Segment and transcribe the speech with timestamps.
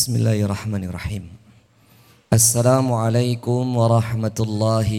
[0.00, 1.23] بسم الله الرحمن الرحيم
[2.33, 4.89] السلام عليكم ورحمة الله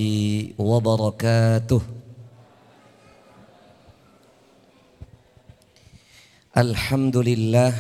[0.59, 1.83] وبركاته
[6.57, 7.73] الحمد لله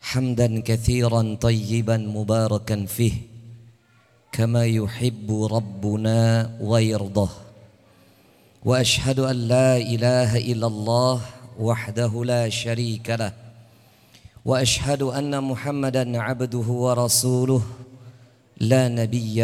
[0.00, 3.12] حمدا كثيرا طيبا مباركا فيه
[4.32, 7.30] كما يحب ربنا ويرضاه
[8.64, 10.66] واشهد ان لا اله الا
[14.44, 17.62] وأشهد أن محمدا عبده ورسوله
[18.60, 19.40] لا نبي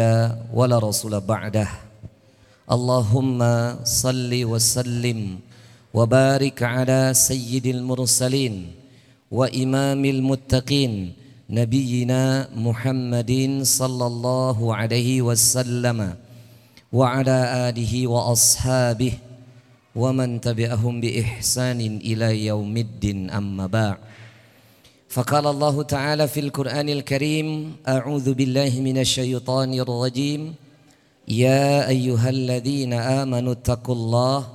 [0.53, 1.69] ولا رسول بعده.
[2.71, 3.39] اللهم
[3.83, 5.19] صل وسلم
[5.93, 8.55] وبارك على سيد المرسلين
[9.31, 10.93] وإمام المتقين
[11.49, 13.31] نبينا محمد
[13.63, 15.99] صلى الله عليه وسلم
[16.93, 17.37] وعلى
[17.69, 19.13] آله وأصحابه
[19.95, 23.19] ومن تبعهم بإحسان إلى يوم الدين.
[23.29, 23.97] أما بعد
[25.11, 30.55] فقال الله تعالى في القرآن الكريم أعوذ بالله من الشيطان الرجيم.
[31.27, 34.47] يا أيها الذين آمنوا اتقوا الله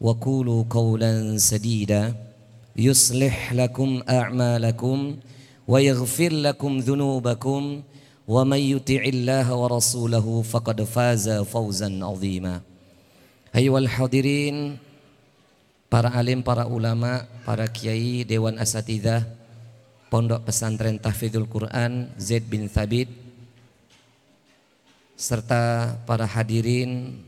[0.00, 2.14] وقولوا قولا سديدا.
[2.76, 5.16] يصلح لكم أعمالكم
[5.68, 7.82] ويغفر لكم ذنوبكم
[8.28, 12.60] ومن يطع الله ورسوله فقد فاز فوزا عظيما.
[13.56, 14.76] أيها الحاضرين
[15.90, 19.26] para alim, para ulama, para kiai, dewan asatidah,
[20.06, 23.10] pondok pesantren tahfidzul Quran Zaid bin Thabit,
[25.18, 27.20] serta para hadirin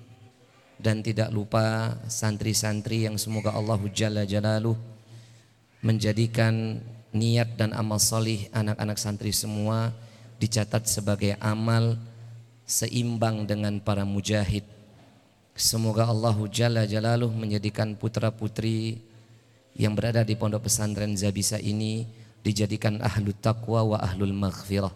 [0.80, 4.78] dan tidak lupa santri-santri yang semoga Allah Jalla Jalaluh
[5.82, 6.80] menjadikan
[7.12, 9.92] niat dan amal solih anak-anak santri semua
[10.40, 12.00] dicatat sebagai amal
[12.64, 14.64] seimbang dengan para mujahid
[15.52, 19.04] Semoga Allah Jalla Jalaluh menjadikan putra putri
[19.76, 22.08] yang berada di pondok pesantren Zabisa ini
[22.40, 24.92] dijadikan ahlu taqwa wa ahlul maghfirah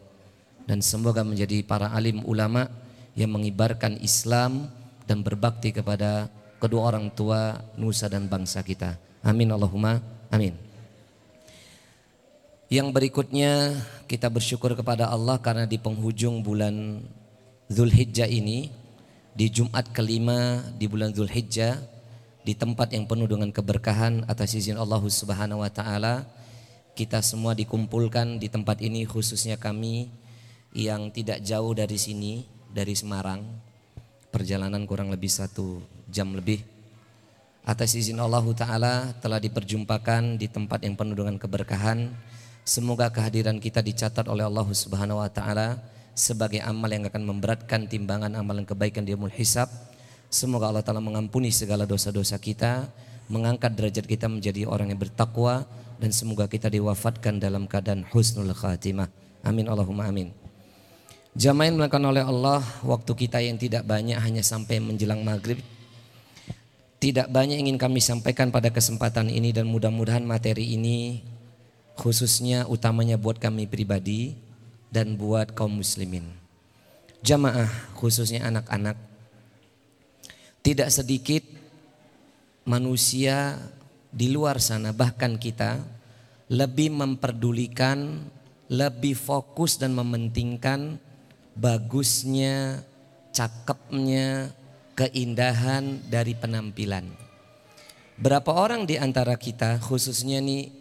[0.67, 2.67] dan semoga menjadi para alim ulama
[3.15, 4.69] yang mengibarkan Islam
[5.05, 6.29] dan berbakti kepada
[6.59, 8.99] kedua orang tua nusa dan bangsa kita.
[9.23, 10.03] Amin Allahumma
[10.33, 10.57] amin.
[12.67, 13.79] Yang berikutnya
[14.11, 17.05] kita bersyukur kepada Allah karena di penghujung bulan
[17.71, 18.86] Zulhijjah ini
[19.37, 21.77] di Jumat kelima di bulan Zulhijjah
[22.41, 26.25] di tempat yang penuh dengan keberkahan atas izin Allah Subhanahu wa taala
[26.97, 30.09] kita semua dikumpulkan di tempat ini khususnya kami
[30.73, 33.45] yang tidak jauh dari sini dari Semarang.
[34.33, 36.65] Perjalanan kurang lebih satu jam lebih.
[37.69, 42.13] Atas izin Allah Ta'ala telah diperjumpakan di tempat yang penuh dengan keberkahan.
[42.65, 45.77] Semoga kehadiran kita dicatat oleh Allah Subhanahu Wa Ta'ala
[46.17, 49.69] sebagai amal yang akan memberatkan timbangan amalan kebaikan di yaumul hisab.
[50.33, 52.89] Semoga Allah Ta'ala mengampuni segala dosa-dosa kita,
[53.29, 55.69] mengangkat derajat kita menjadi orang yang bertakwa,
[56.01, 59.13] dan semoga kita diwafatkan dalam keadaan husnul khatimah.
[59.45, 60.33] Amin Allahumma amin.
[61.37, 65.61] Jamaah yang melakukan oleh Allah, waktu kita yang tidak banyak hanya sampai menjelang maghrib.
[66.97, 71.21] Tidak banyak ingin kami sampaikan pada kesempatan ini dan mudah-mudahan materi ini
[71.93, 74.46] khususnya utamanya buat kami pribadi
[74.91, 76.25] dan buat kaum muslimin.
[77.25, 78.95] Jamaah khususnya anak-anak
[80.63, 81.43] tidak sedikit
[82.67, 83.55] manusia
[84.11, 85.79] di luar sana bahkan kita
[86.51, 88.27] lebih memperdulikan,
[88.71, 90.99] lebih fokus dan mementingkan
[91.55, 92.83] bagusnya,
[93.35, 94.55] cakepnya,
[94.95, 97.07] keindahan dari penampilan.
[98.17, 100.73] Berapa orang di antara kita khususnya nih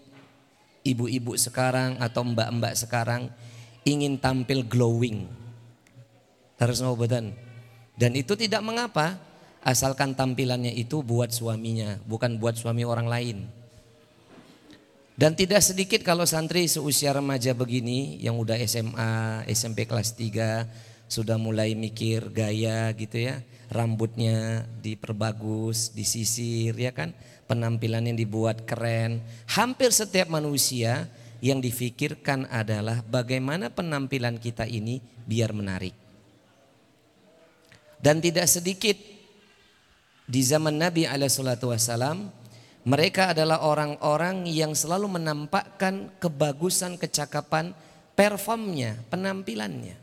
[0.86, 3.28] ibu-ibu sekarang atau mbak-mbak sekarang
[3.85, 5.29] ingin tampil glowing.
[6.57, 7.31] Terus ngobotan.
[7.96, 9.22] Dan itu tidak mengapa
[9.63, 13.38] asalkan tampilannya itu buat suaminya, bukan buat suami orang lain.
[15.16, 20.68] Dan tidak sedikit kalau santri seusia remaja begini yang udah SMA, SMP kelas 3
[21.07, 23.40] sudah mulai mikir gaya gitu ya,
[23.72, 27.16] rambutnya diperbagus, disisir ya kan,
[27.47, 29.24] penampilannya dibuat keren.
[29.56, 31.07] Hampir setiap manusia
[31.45, 34.97] yang difikirkan adalah bagaimana penampilan kita ini
[35.30, 35.94] biar menarik.
[38.01, 38.97] Dan tidak sedikit
[40.25, 42.18] di zaman Nabi Alaihissalam
[42.86, 47.77] mereka adalah orang-orang yang selalu menampakkan kebagusan, kecakapan,
[48.18, 49.98] performnya, penampilannya.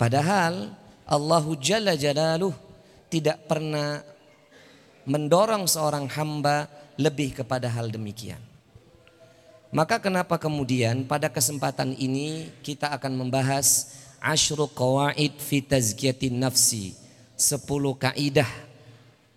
[0.00, 0.72] Padahal
[1.04, 2.56] Allahu Jalla Jalaluh
[3.12, 4.00] tidak pernah
[5.04, 8.53] mendorong seorang hamba lebih kepada hal demikian.
[9.74, 13.90] Maka kenapa kemudian pada kesempatan ini kita akan membahas
[14.22, 16.94] Ashru Qawaid fi Tazkiyatin Nafsi.
[17.34, 18.46] Sepuluh kaidah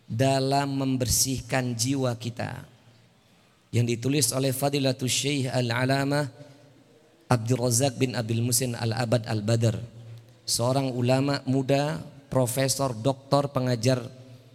[0.05, 2.69] dalam membersihkan jiwa kita.
[3.71, 6.31] yang ditulis oleh Fadilatul Syekh Al-Alamah
[7.27, 9.75] Abdul Razak bin Abil Musin Al-Abad Al-Badr.
[10.47, 11.99] Seorang ulama muda,
[12.31, 13.99] profesor, doktor, pengajar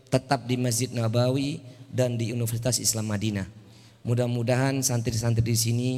[0.08, 1.60] tetap di Masjid Nabawi
[1.92, 3.61] dan di Universitas Islam Madinah.
[4.02, 5.90] Mudah-mudahan santri-santri di sini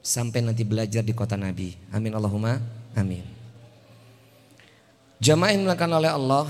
[0.00, 1.76] sampai nanti belajar di kota Nabi.
[1.92, 2.56] Amin Allahumma
[2.96, 3.20] amin.
[5.20, 6.48] Jamaah yang dilakukan oleh Allah,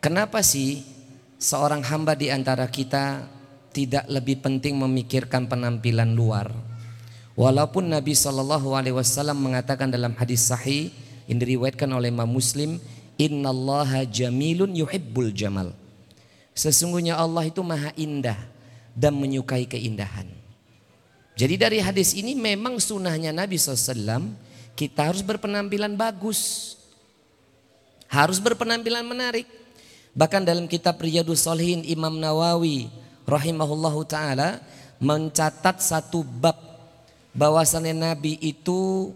[0.00, 0.80] kenapa sih
[1.36, 3.28] seorang hamba di antara kita
[3.76, 6.48] tidak lebih penting memikirkan penampilan luar?
[7.36, 10.88] Walaupun Nabi Shallallahu Alaihi Wasallam mengatakan dalam hadis sahih
[11.28, 12.80] yang diriwayatkan oleh Imam Muslim,
[13.20, 15.76] Innallaha jamilun yuhibbul jamal.
[16.56, 18.55] Sesungguhnya Allah itu maha indah
[18.96, 20.24] dan menyukai keindahan.
[21.36, 24.32] Jadi dari hadis ini memang sunnahnya Nabi SAW
[24.72, 26.72] kita harus berpenampilan bagus.
[28.08, 29.44] Harus berpenampilan menarik.
[30.16, 32.88] Bahkan dalam kitab Riyadus Solihin Imam Nawawi
[33.28, 34.64] rahimahullahu taala
[34.96, 36.56] mencatat satu bab
[37.36, 39.12] bahwasannya Nabi itu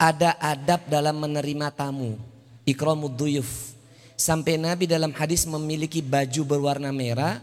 [0.00, 2.16] ada adab dalam menerima tamu.
[2.64, 3.76] Ikramud duyuf.
[4.16, 7.42] Sampai Nabi dalam hadis memiliki baju berwarna merah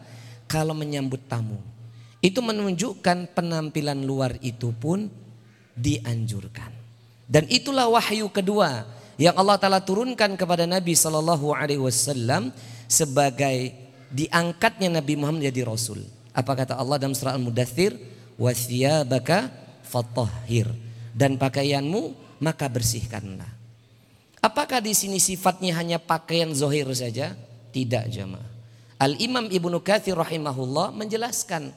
[0.52, 1.56] kalau menyambut tamu.
[2.20, 5.08] Itu menunjukkan penampilan luar itu pun
[5.74, 6.76] dianjurkan.
[7.32, 8.84] Dan itulah wahyu kedua
[9.16, 12.52] yang Allah Taala turunkan kepada Nabi Shallallahu Alaihi Wasallam
[12.92, 13.72] sebagai
[14.12, 16.04] diangkatnya Nabi Muhammad menjadi Rasul.
[16.36, 17.96] Apa kata Allah dalam surah Al-Mudathir?
[18.36, 19.48] Wasiyabaka
[19.88, 20.68] fatahhir.
[21.16, 22.12] Dan pakaianmu
[22.44, 23.48] maka bersihkanlah.
[24.44, 27.32] Apakah di sini sifatnya hanya pakaian zohir saja?
[27.72, 28.51] Tidak jemaah.
[29.02, 31.74] Al-Imam Ibnu Katsir rahimahullah menjelaskan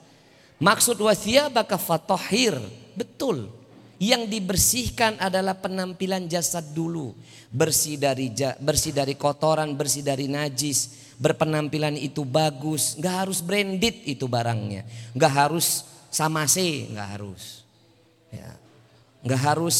[0.61, 2.61] maksud wasiyabaka fatahhir.
[2.93, 3.49] Betul.
[3.97, 7.17] Yang dibersihkan adalah penampilan jasad dulu.
[7.49, 8.29] Bersih dari
[8.61, 14.83] bersih dari kotoran, bersih dari najis, berpenampilan itu bagus, nggak harus branded itu barangnya,
[15.15, 17.63] nggak harus sama C, nggak harus,
[18.31, 18.51] ya,
[19.23, 19.77] nggak harus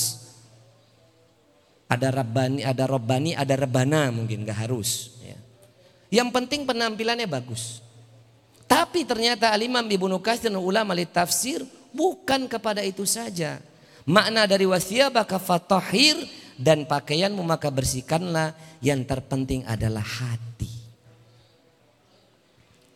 [1.91, 5.19] ada rabani, ada robani, ada rebana mungkin nggak harus.
[6.09, 6.23] Ya.
[6.23, 7.85] Yang penting penampilannya bagus.
[8.65, 11.63] Tapi ternyata Alimam Ibnu Katsir dan ulama tafsir
[11.93, 13.61] bukan kepada itu saja.
[14.05, 16.17] Makna dari wasiyabaka fatahir
[16.61, 18.53] dan pakaianmu maka bersihkanlah
[18.85, 20.71] yang terpenting adalah hati.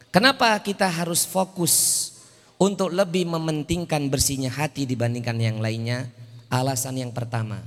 [0.09, 2.09] Kenapa kita harus fokus
[2.57, 6.09] untuk lebih mementingkan bersihnya hati dibandingkan yang lainnya?
[6.49, 7.61] Alasan yang pertama,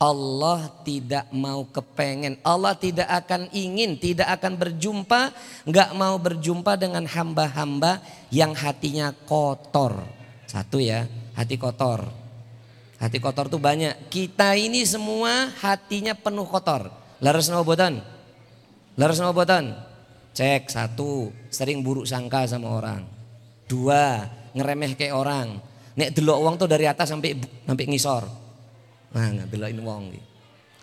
[0.00, 5.28] Allah tidak mau kepengen, Allah tidak akan ingin, tidak akan berjumpa,
[5.68, 8.00] nggak mau berjumpa dengan hamba-hamba
[8.32, 10.00] yang hatinya kotor.
[10.48, 11.04] Satu ya,
[11.36, 12.08] hati kotor.
[12.96, 14.08] Hati kotor tuh banyak.
[14.08, 16.88] Kita ini semua hatinya penuh kotor.
[17.20, 18.00] Laras buatan?
[18.96, 19.76] Laras buatan?
[20.32, 23.04] Cek satu, sering buruk sangka sama orang.
[23.68, 24.24] Dua,
[24.56, 25.60] ngeremeh kayak orang.
[25.92, 27.36] Nek delok uang tuh dari atas sampai
[27.68, 28.24] sampai ngisor.
[29.10, 30.26] Nah, nggak delokin uang gitu.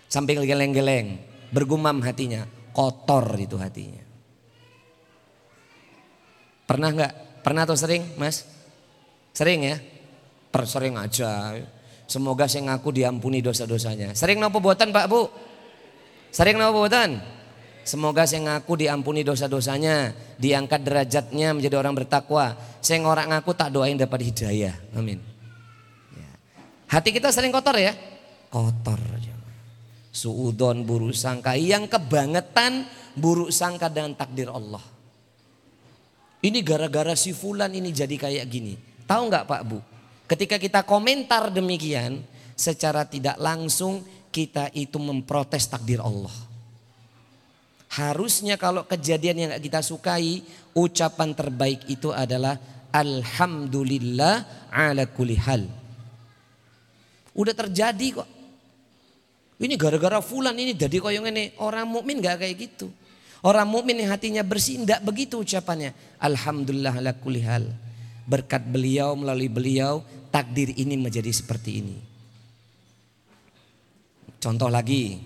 [0.08, 1.20] Sampai geleng-geleng,
[1.52, 4.04] bergumam hatinya, kotor itu hatinya.
[6.68, 7.12] Pernah nggak?
[7.44, 8.44] Pernah atau sering, Mas?
[9.32, 9.76] Sering ya?
[10.48, 11.56] Per sering aja.
[12.08, 14.16] Semoga saya ngaku diampuni dosa-dosanya.
[14.16, 15.28] Sering nopo buatan Pak Bu?
[16.32, 17.20] Sering nopo buatan?
[17.88, 22.52] Semoga saya ngaku diampuni dosa-dosanya, diangkat derajatnya menjadi orang bertakwa.
[22.84, 24.76] Saya ngorak ngaku tak doain dapat hidayah.
[24.92, 25.20] Amin.
[26.12, 26.28] Ya.
[26.84, 27.96] Hati kita sering kotor ya?
[28.48, 29.00] Kotor.
[30.08, 34.82] Suudon buruk sangka yang kebangetan buruk sangka dengan takdir Allah.
[36.38, 38.74] Ini gara-gara si fulan ini jadi kayak gini.
[39.06, 39.78] Tahu nggak Pak Bu?
[40.26, 42.22] Ketika kita komentar demikian,
[42.58, 46.34] secara tidak langsung kita itu memprotes takdir Allah.
[47.88, 50.44] Harusnya kalau kejadian yang kita sukai,
[50.76, 52.60] ucapan terbaik itu adalah
[52.92, 55.64] Alhamdulillah ala kulli hal.
[57.32, 58.37] Udah terjadi kok.
[59.58, 61.50] Ini gara-gara fulan ini jadi yang ini.
[61.58, 62.86] Orang mukmin gak kayak gitu.
[63.42, 65.94] Orang mukmin yang hatinya bersih tidak begitu ucapannya.
[66.22, 67.66] Alhamdulillah ala kulli hal.
[68.26, 71.96] Berkat beliau melalui beliau takdir ini menjadi seperti ini.
[74.38, 75.18] Contoh lagi,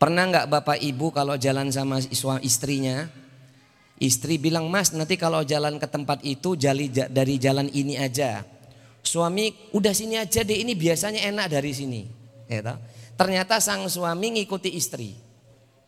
[0.00, 2.00] pernah nggak bapak ibu kalau jalan sama
[2.40, 3.04] istrinya,
[4.00, 8.44] istri bilang mas nanti kalau jalan ke tempat itu jali dari jalan ini aja.
[9.04, 12.02] Suami udah sini aja deh ini biasanya enak dari sini.
[12.48, 12.80] Ya
[13.16, 15.16] Ternyata sang suami ngikuti istri.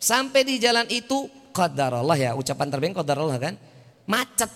[0.00, 3.54] Sampai di jalan itu qadarullah ya ucapan terbaik qadarullah kan
[4.08, 4.48] macet.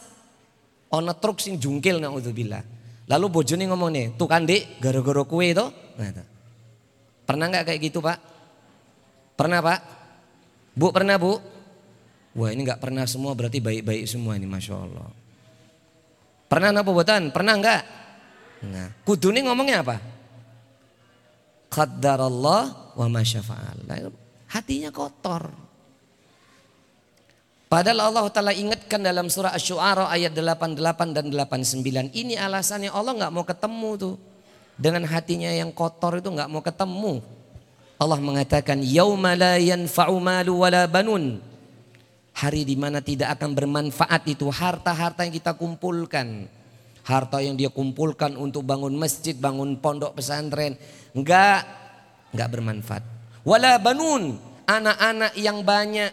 [0.92, 2.64] Ono truk sing jungkil naudzubillah.
[3.08, 5.66] Lalu bojone ngomong nih, tuh kan dek, gara-gara kue itu.
[5.98, 6.24] Nah,
[7.28, 8.16] pernah nggak kayak gitu pak?
[9.36, 9.80] Pernah pak?
[10.72, 11.36] Bu pernah bu?
[12.32, 15.08] Wah ini nggak pernah semua berarti baik-baik semua ini masya Allah.
[16.48, 17.32] Pernah apa buatan?
[17.32, 17.82] Pernah enggak?
[18.68, 19.96] Nah, kudune ngomongnya apa?
[21.72, 23.88] Qaddarallah wa masyafa'al.
[24.52, 25.48] Hatinya kotor.
[27.72, 32.12] Padahal Allah Ta'ala ingatkan dalam surah Ash-Shu'ara ayat 88 dan 89.
[32.12, 34.14] Ini alasannya Allah nggak mau ketemu tuh.
[34.76, 37.24] Dengan hatinya yang kotor itu nggak mau ketemu.
[37.96, 41.40] Allah mengatakan, Yauma la yanfa'u malu wala banun.
[42.36, 46.52] Hari di mana tidak akan bermanfaat itu harta-harta yang kita kumpulkan.
[47.02, 50.78] Harta yang dia kumpulkan untuk bangun masjid, bangun pondok pesantren.
[51.12, 51.66] Enggak,
[52.30, 53.04] enggak bermanfaat.
[53.42, 54.38] Wala banun,
[54.70, 56.12] anak-anak yang banyak.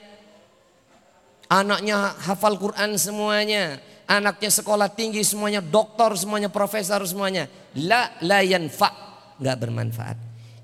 [1.49, 3.77] Anaknya hafal Quran semuanya.
[4.09, 7.45] Anaknya sekolah tinggi semuanya, doktor semuanya, profesor semuanya.
[7.77, 8.89] La la yanfa,
[9.37, 10.17] enggak bermanfaat.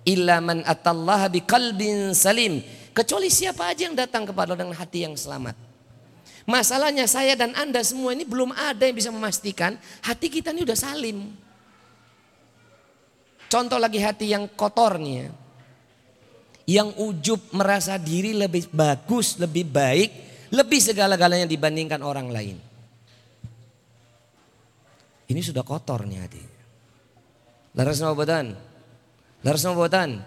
[0.06, 2.62] Illa man atallaha biqalbin salim
[2.96, 5.65] Kecuali siapa aja yang datang kepada dengan hati yang selamat.
[6.46, 10.78] Masalahnya saya dan Anda semua ini belum ada yang bisa memastikan hati kita ini udah
[10.78, 11.34] salim.
[13.50, 15.30] Contoh lagi hati yang kotor nih ya.
[16.66, 20.10] Yang ujub merasa diri lebih bagus, lebih baik,
[20.54, 22.58] lebih segala-galanya dibandingkan orang lain.
[25.26, 26.44] Ini sudah kotor nih hati.
[27.74, 28.54] Laras buatan.
[29.42, 30.22] Laras buatan.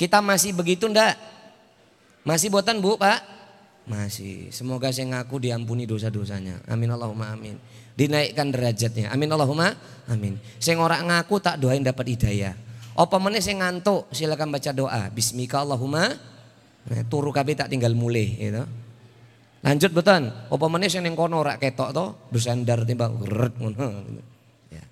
[0.00, 1.20] Kita masih begitu ndak?
[2.24, 3.20] Masih buatan bu pak?
[3.90, 4.54] Masih.
[4.54, 6.62] Semoga saya ngaku diampuni dosa-dosanya.
[6.70, 7.58] Amin Allahumma amin.
[7.98, 9.10] Dinaikkan derajatnya.
[9.10, 9.74] Amin Allahumma
[10.06, 10.38] amin.
[10.62, 12.54] Saya ngorak ngaku tak doain dapat hidayah.
[12.94, 15.10] Apa meneh saya ngantuk silakan baca doa.
[15.10, 16.06] Bismika Allahumma.
[16.86, 18.62] Nah, turu kabeh tak tinggal mulai gitu.
[19.60, 20.30] Lanjut betul.
[20.30, 24.06] Apa meneh sing ning kono ora ketok to bersandar timbang geret ngono.
[24.70, 24.84] Ya.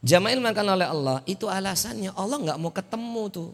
[0.00, 3.50] Jamail makan oleh Allah itu alasannya Allah nggak mau ketemu tuh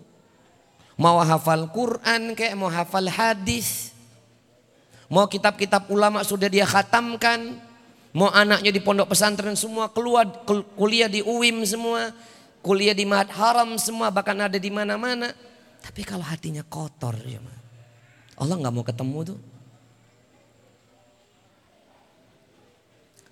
[0.96, 3.92] Mau hafal Quran kayak mau hafal hadis.
[5.06, 7.62] Mau kitab-kitab ulama sudah dia khatamkan.
[8.16, 10.26] Mau anaknya di pondok pesantren semua keluar
[10.74, 12.10] kuliah di UIM semua.
[12.64, 15.30] Kuliah di Mahat Haram semua bahkan ada di mana-mana.
[15.78, 17.38] Tapi kalau hatinya kotor ya
[18.36, 19.40] Allah nggak mau ketemu tuh.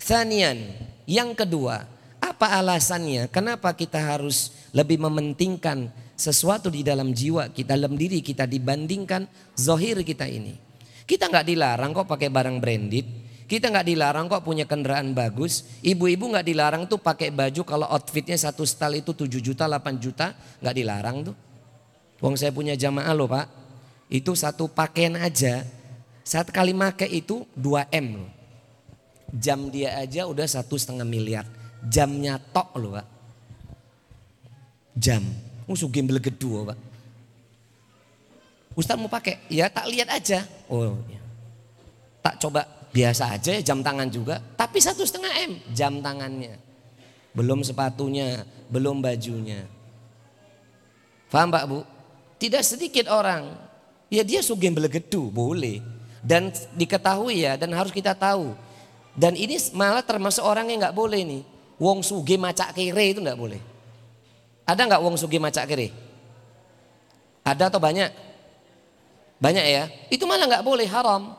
[0.05, 0.61] Sanian,
[1.09, 1.89] yang kedua,
[2.21, 3.25] apa alasannya?
[3.33, 9.25] Kenapa kita harus lebih mementingkan sesuatu di dalam jiwa kita, dalam diri kita dibandingkan
[9.57, 10.61] zohir kita ini.
[11.05, 13.07] Kita nggak dilarang kok pakai barang branded,
[13.45, 15.69] kita nggak dilarang kok punya kendaraan bagus.
[15.85, 20.33] Ibu-ibu nggak dilarang tuh pakai baju kalau outfitnya satu style itu 7 juta, 8 juta,
[20.65, 21.37] nggak dilarang tuh.
[22.25, 23.47] Wong saya punya jamaah loh pak,
[24.09, 25.61] itu satu pakaian aja,
[26.25, 28.33] saat kali make itu 2 m loh.
[29.35, 31.45] Jam dia aja udah satu setengah miliar,
[31.85, 33.07] jamnya tok loh pak.
[34.95, 35.27] Jam,
[35.65, 36.79] Musuh gembel kedua pak.
[38.77, 39.41] Ustaz mau pakai?
[39.49, 40.45] Ya tak lihat aja.
[40.71, 41.21] Oh ya.
[42.25, 44.41] Tak coba biasa aja jam tangan juga.
[44.55, 46.57] Tapi satu setengah M jam tangannya.
[47.35, 49.67] Belum sepatunya, belum bajunya.
[51.29, 51.83] Paham Pak Bu?
[52.39, 53.51] Tidak sedikit orang.
[54.07, 55.83] Ya dia sugem belegedu, boleh.
[56.23, 58.55] Dan diketahui ya dan harus kita tahu.
[59.19, 61.43] Dan ini malah termasuk orang yang nggak boleh nih.
[61.77, 63.59] Wong suge macak kere itu nggak boleh.
[64.65, 65.93] Ada nggak wong sugi macak kiri?
[67.45, 68.09] Ada atau banyak?
[69.39, 69.85] Banyak ya.
[70.11, 71.35] Itu malah nggak boleh haram.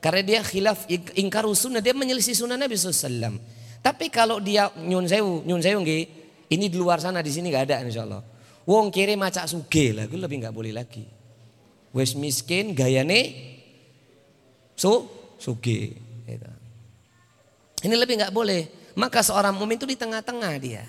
[0.00, 3.36] Karena dia khilaf ingkar sunnah, dia menyelisih sunnah Nabi SAW.
[3.84, 5.84] Tapi kalau dia nyun sewu, nyun sewu
[6.50, 8.24] ini di luar sana di sini nggak ada insya Allah.
[8.64, 11.04] Wong kiri macak suge lah, gue lebih nggak boleh lagi.
[11.92, 13.20] Wes miskin gayane
[14.76, 15.04] su
[15.36, 15.96] suge.
[16.24, 16.50] Gitu.
[17.88, 18.94] Ini lebih nggak boleh.
[18.96, 20.84] Maka seorang mumin itu di tengah-tengah dia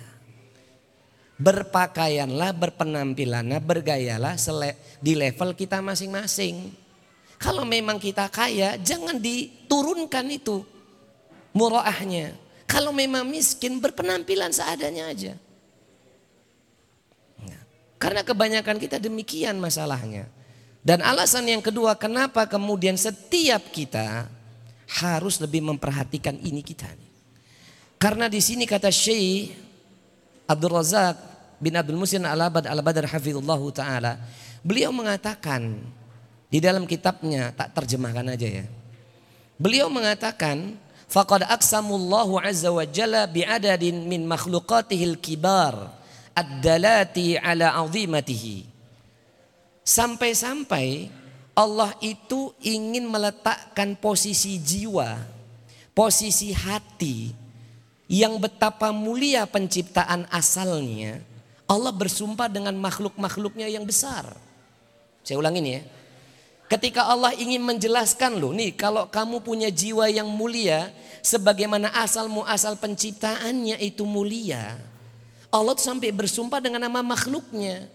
[1.41, 4.37] berpakaianlah, berpenampilanlah, bergayalah
[5.01, 6.69] di level kita masing-masing.
[7.41, 10.61] Kalau memang kita kaya, jangan diturunkan itu
[11.57, 12.37] muraahnya.
[12.69, 15.33] Kalau memang miskin, berpenampilan seadanya aja.
[17.41, 17.61] Nah,
[17.97, 20.29] karena kebanyakan kita demikian masalahnya.
[20.85, 24.29] Dan alasan yang kedua, kenapa kemudian setiap kita
[25.01, 26.89] harus lebih memperhatikan ini kita.
[27.97, 29.53] Karena di sini kata Syekh
[30.49, 31.30] Abdul Razak
[31.61, 34.17] bin Abdul Musin Al-Abad Al-Badar Hafizullah Ta'ala.
[34.65, 35.77] Beliau mengatakan
[36.49, 38.65] di dalam kitabnya, tak terjemahkan aja ya.
[39.61, 40.75] Beliau mengatakan,
[41.05, 45.91] Faqad aksamullahu azza wa jalla bi'adadin min makhluqatihil kibar
[46.33, 48.67] ad-dalati ala azimatihi.
[49.83, 51.11] Sampai-sampai
[51.51, 55.19] Allah itu ingin meletakkan posisi jiwa,
[55.91, 57.35] posisi hati
[58.07, 61.19] yang betapa mulia penciptaan asalnya
[61.71, 64.27] Allah bersumpah dengan makhluk-makhluknya yang besar.
[65.23, 65.81] Saya ulangin ya.
[66.67, 70.91] Ketika Allah ingin menjelaskan loh, nih kalau kamu punya jiwa yang mulia,
[71.23, 74.75] sebagaimana asal muasal penciptaannya itu mulia.
[75.47, 77.87] Allah sampai bersumpah dengan nama makhluknya.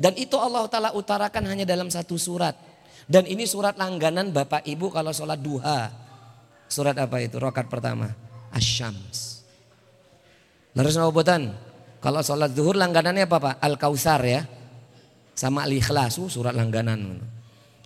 [0.00, 2.56] Dan itu Allah Ta'ala utarakan hanya dalam satu surat.
[3.04, 5.92] Dan ini surat langganan Bapak Ibu kalau sholat duha.
[6.68, 7.36] Surat apa itu?
[7.36, 8.12] Rokat pertama.
[8.52, 9.44] Asyams.
[10.72, 11.69] Lalu buatan.
[12.00, 13.54] Kalau sholat zuhur langganannya apa Pak?
[13.60, 14.40] Al-Kausar ya.
[15.36, 16.16] Sama Al-Ikhlas.
[16.16, 17.20] Uh, surat langganan.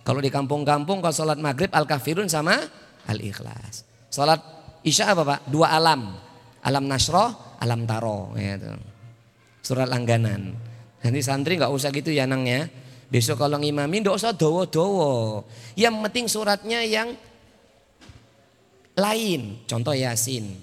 [0.05, 2.61] Kalau di kampung-kampung kalau sholat maghrib al-kafirun sama
[3.09, 3.81] al-ikhlas.
[4.13, 4.37] Sholat
[4.85, 5.39] isya apa pak?
[5.49, 6.13] Dua alam.
[6.61, 8.37] Alam nasroh, alam taro.
[8.37, 8.69] Gitu.
[9.65, 10.53] Surat langganan.
[11.01, 12.69] Nanti santri nggak usah gitu ya nangnya.
[13.09, 15.41] Besok kalau ngimamin nggak usah dowo-dowo.
[15.73, 17.17] Yang penting suratnya yang
[18.93, 19.65] lain.
[19.65, 20.53] Contoh Yasin.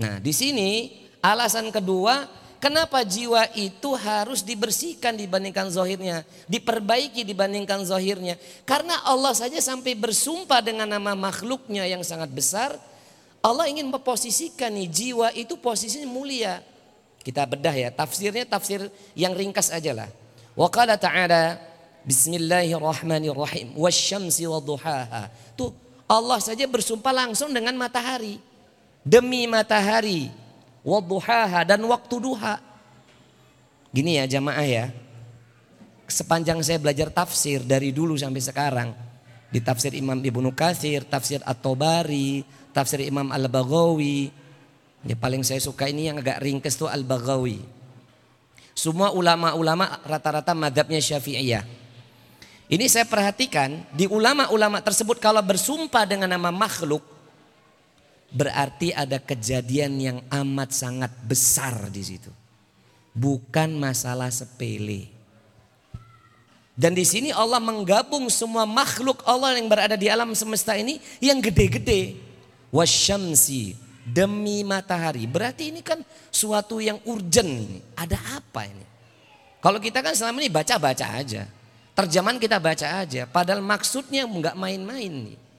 [0.00, 2.24] Nah, di sini alasan kedua
[2.60, 6.28] Kenapa jiwa itu harus dibersihkan dibandingkan zohirnya.
[6.44, 8.36] Diperbaiki dibandingkan zohirnya.
[8.68, 12.76] Karena Allah saja sampai bersumpah dengan nama makhluknya yang sangat besar.
[13.40, 16.60] Allah ingin memposisikan nih jiwa itu posisinya mulia.
[17.24, 20.08] Kita bedah ya tafsirnya tafsir yang ringkas aja lah.
[20.52, 21.56] Wa qala ta'ala
[22.04, 25.32] Bismillahirrahmanirrahim wasyamsi wadduhaha.
[25.56, 25.72] Tuh
[26.04, 28.36] Allah saja bersumpah langsung dengan matahari.
[29.00, 30.28] Demi matahari
[30.84, 32.60] wadduhaha dan waktu duha.
[33.90, 34.86] Gini ya jamaah ya.
[36.10, 38.90] Sepanjang saya belajar tafsir dari dulu sampai sekarang.
[39.50, 44.30] Di tafsir Imam Ibnu Katsir, tafsir At-Tabari, tafsir Imam Al-Baghawi.
[45.06, 47.62] Ya paling saya suka ini yang agak ringkes tuh Al-Baghawi.
[48.78, 51.66] Semua ulama-ulama rata-rata madhabnya syafi'iyah.
[52.70, 57.02] Ini saya perhatikan di ulama-ulama tersebut kalau bersumpah dengan nama makhluk
[58.30, 62.30] berarti ada kejadian yang amat sangat besar di situ.
[63.10, 65.10] Bukan masalah sepele.
[66.80, 71.36] Dan di sini Allah menggabung semua makhluk Allah yang berada di alam semesta ini yang
[71.42, 72.16] gede-gede.
[72.72, 75.28] Wasyamsi demi matahari.
[75.28, 76.00] Berarti ini kan
[76.32, 77.84] suatu yang urgent.
[77.98, 78.86] Ada apa ini?
[79.60, 81.44] Kalau kita kan selama ini baca-baca aja.
[81.92, 83.28] Terjemahan kita baca aja.
[83.28, 85.49] Padahal maksudnya nggak main-main nih.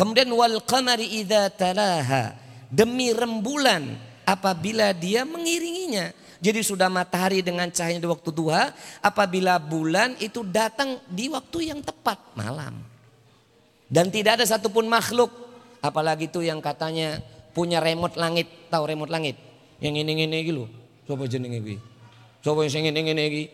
[0.00, 2.32] Kemudian wal qamari idza talaha
[2.72, 6.16] demi rembulan apabila dia mengiringinya.
[6.40, 8.72] Jadi sudah matahari dengan cahaya di waktu duha,
[9.04, 12.80] apabila bulan itu datang di waktu yang tepat malam.
[13.92, 15.28] Dan tidak ada satupun makhluk,
[15.84, 17.20] apalagi itu yang katanya
[17.52, 19.36] punya remote langit, tahu remote langit?
[19.84, 20.64] Yang ini ini gitu.
[21.04, 21.76] Coba jenenge iki.
[22.40, 23.44] Coba yang ini ini iki.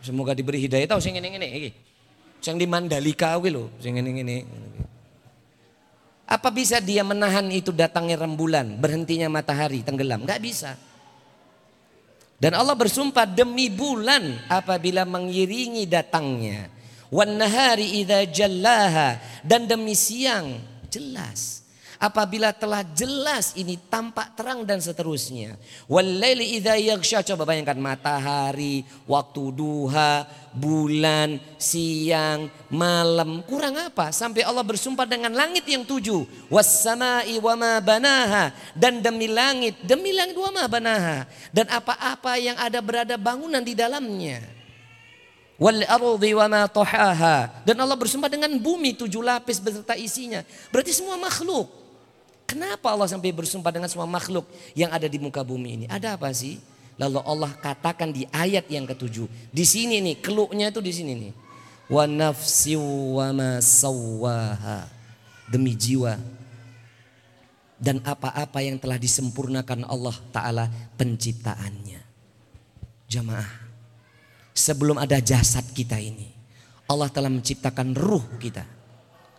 [0.00, 1.70] Semoga diberi hidayah tahu sing ini ini iki.
[2.40, 4.36] Sing di Mandalika kuwi lho, sing ini ini.
[6.26, 10.26] Apa bisa dia menahan itu datangnya rembulan, berhentinya matahari, tenggelam?
[10.26, 10.74] Gak bisa.
[12.36, 16.68] Dan Allah bersumpah demi bulan apabila mengiringi datangnya.
[17.08, 18.02] Wan nahari
[19.46, 20.58] dan demi siang
[20.90, 21.55] jelas
[21.96, 25.56] apabila telah jelas ini tampak terang dan seterusnya.
[25.88, 30.24] Walaili idza yaghsha coba bayangkan matahari, waktu duha,
[30.56, 33.44] bulan, siang, malam.
[33.44, 34.10] Kurang apa?
[34.10, 36.24] Sampai Allah bersumpah dengan langit yang tujuh.
[36.48, 42.56] Wassama'i wa ma banaha dan demi langit, demi langit wa ma banaha dan apa-apa yang
[42.56, 44.56] ada berada bangunan di dalamnya.
[47.64, 50.44] Dan Allah bersumpah dengan bumi tujuh lapis beserta isinya.
[50.68, 51.85] Berarti semua makhluk.
[52.46, 54.46] Kenapa Allah sampai bersumpah dengan semua makhluk
[54.78, 55.86] yang ada di muka bumi ini?
[55.90, 56.62] Ada apa sih?
[56.96, 59.26] Lalu Allah katakan di ayat yang ketujuh.
[59.52, 61.32] Di sini nih, keluknya itu di sini nih.
[61.90, 63.58] Wa nafsi wa ma
[65.46, 66.18] Demi jiwa
[67.76, 70.64] dan apa-apa yang telah disempurnakan Allah Ta'ala
[70.96, 72.00] penciptaannya.
[73.06, 73.50] Jamaah,
[74.56, 76.32] sebelum ada jasad kita ini,
[76.88, 78.64] Allah telah menciptakan ruh kita.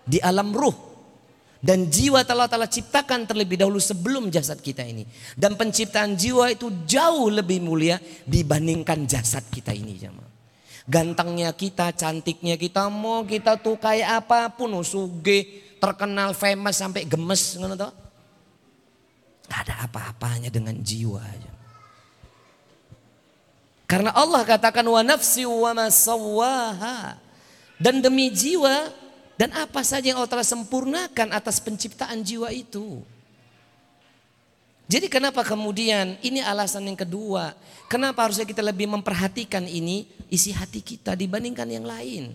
[0.07, 0.96] Di alam ruh,
[1.57, 5.05] dan jiwa telah telah ciptakan terlebih dahulu sebelum jasad kita ini.
[5.33, 9.97] Dan penciptaan jiwa itu jauh lebih mulia dibandingkan jasad kita ini.
[10.87, 17.59] Gantengnya kita, cantiknya kita, mau kita tuh kayak apa pun, usuge, terkenal, famous sampai gemes,
[17.59, 17.75] ngono
[19.47, 21.23] ada apa-apanya dengan jiwa.
[23.87, 27.15] Karena Allah katakan wa nafsi wa masawaha.
[27.79, 28.91] Dan demi jiwa
[29.37, 33.05] dan apa saja yang Allah telah sempurnakan atas penciptaan jiwa itu.
[34.89, 37.53] Jadi kenapa kemudian ini alasan yang kedua.
[37.85, 42.33] Kenapa harusnya kita lebih memperhatikan ini isi hati kita dibandingkan yang lain.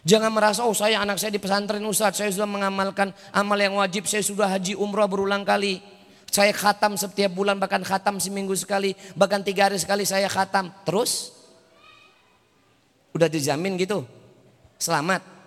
[0.00, 4.08] Jangan merasa oh saya anak saya di pesantren Ustaz, saya sudah mengamalkan amal yang wajib,
[4.08, 5.84] saya sudah haji umrah berulang kali.
[6.30, 10.72] Saya khatam setiap bulan bahkan khatam seminggu sekali, bahkan tiga hari sekali saya khatam.
[10.86, 11.34] Terus
[13.12, 14.06] udah dijamin gitu.
[14.78, 15.39] Selamat.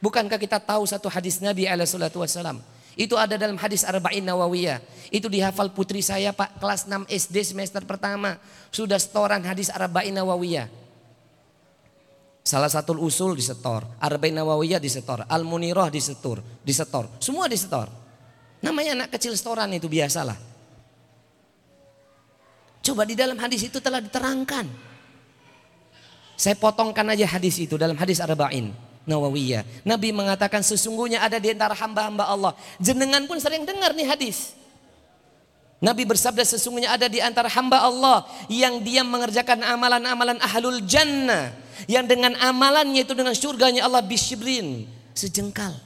[0.00, 2.60] Bukankah kita tahu satu hadis Nabi SAW?
[2.96, 4.80] Itu ada dalam hadis Arba'in Nawawiyah.
[5.12, 8.40] Itu dihafal putri saya Pak kelas 6 SD semester pertama.
[8.72, 10.68] Sudah setoran hadis Arba'in Nawawiyah.
[12.40, 17.04] Salah satu usul disetor, Arba'in Nawawiyah disetor, Al-Munirah disetor, disetor.
[17.20, 17.92] Semua disetor.
[18.64, 20.38] Namanya anak kecil setoran itu biasalah.
[22.80, 24.64] Coba di dalam hadis itu telah diterangkan.
[26.38, 28.85] Saya potongkan aja hadis itu dalam hadis Arba'in.
[29.06, 29.86] Nawawiyah.
[29.86, 32.52] Nabi mengatakan sesungguhnya ada di antara hamba-hamba Allah.
[32.82, 34.58] Jenengan pun sering dengar nih hadis.
[35.78, 41.54] Nabi bersabda sesungguhnya ada di antara hamba Allah yang dia mengerjakan amalan-amalan ahlul jannah.
[41.86, 44.90] Yang dengan amalannya itu dengan surganya Allah bisyibrin.
[45.14, 45.78] Sejengkal.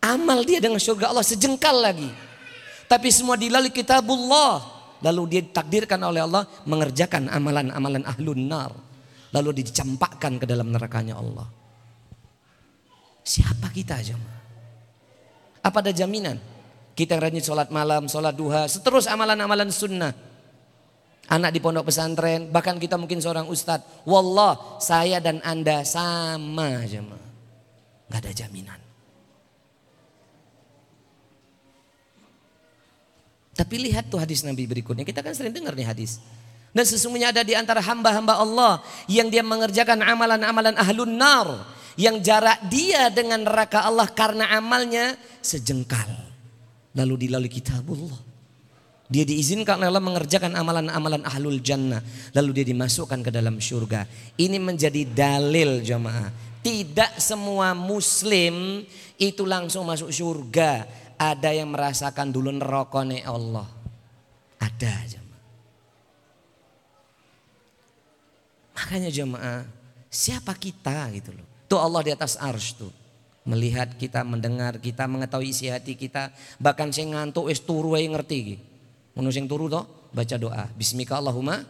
[0.00, 2.08] Amal dia dengan surga Allah sejengkal lagi.
[2.88, 4.64] Tapi semua dilalui kitabullah.
[5.04, 8.72] Lalu dia ditakdirkan oleh Allah mengerjakan amalan-amalan ahlun nar
[9.32, 11.48] lalu dicampakkan ke dalam nerakanya Allah.
[13.24, 14.40] Siapa kita jemaah?
[15.62, 16.36] Apa ada jaminan?
[16.92, 20.12] Kita yang rajin sholat malam, sholat duha, seterus amalan-amalan sunnah.
[21.30, 24.04] Anak di pondok pesantren, bahkan kita mungkin seorang ustadz.
[24.04, 27.30] Wallah, saya dan anda sama jemaah.
[28.12, 28.80] Gak ada jaminan.
[33.52, 35.04] Tapi lihat tuh hadis Nabi berikutnya.
[35.04, 36.20] Kita kan sering dengar nih hadis.
[36.72, 41.48] Dan sesungguhnya ada di antara hamba-hamba Allah yang dia mengerjakan amalan-amalan ahlun nar.
[41.92, 45.12] Yang jarak dia dengan neraka Allah karena amalnya
[45.44, 46.08] sejengkal.
[46.96, 48.32] Lalu dilalui kitabullah.
[49.12, 52.00] Dia diizinkan oleh Allah mengerjakan amalan-amalan ahlul jannah.
[52.32, 54.08] Lalu dia dimasukkan ke dalam surga.
[54.40, 56.32] Ini menjadi dalil jamaah.
[56.64, 58.80] Tidak semua muslim
[59.20, 60.88] itu langsung masuk surga.
[61.20, 63.68] Ada yang merasakan dulu nerokone Allah.
[64.56, 65.21] Ada jamaah.
[68.72, 69.68] Makanya jemaah,
[70.08, 71.46] siapa kita gitu loh.
[71.68, 72.92] Tuh Allah di atas arsh tuh.
[73.42, 76.30] Melihat kita, mendengar kita, mengetahui isi hati kita.
[76.62, 78.62] Bahkan saya ngantuk es turu yang ngerti gitu.
[79.18, 80.64] Menurut yang turu toh, baca doa.
[80.72, 81.60] Bismika Allahumma.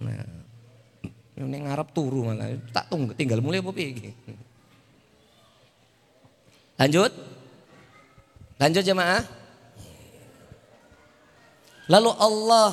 [0.00, 0.26] Nah,
[1.36, 2.50] ini ngarap turu malah.
[2.72, 4.10] Tak tunggu, tinggal mulai apa gitu.
[6.80, 7.12] Lanjut.
[8.56, 9.22] Lanjut jemaah.
[11.90, 12.72] Lalu Allah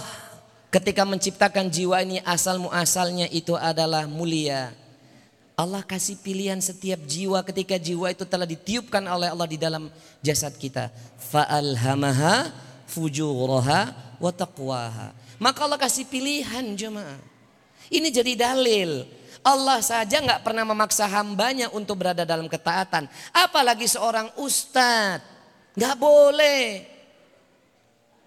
[0.68, 4.76] Ketika menciptakan jiwa ini asal muasalnya itu adalah mulia.
[5.58, 9.90] Allah kasih pilihan setiap jiwa ketika jiwa itu telah ditiupkan oleh Allah di dalam
[10.22, 10.92] jasad kita.
[11.18, 12.52] Fa'alhamaha
[12.86, 15.16] fujuraha wa taqwaha.
[15.40, 17.18] Maka Allah kasih pilihan jemaah.
[17.88, 19.08] Ini jadi dalil.
[19.40, 23.08] Allah saja nggak pernah memaksa hambanya untuk berada dalam ketaatan.
[23.32, 25.24] Apalagi seorang ustadz.
[25.78, 26.97] Nggak boleh.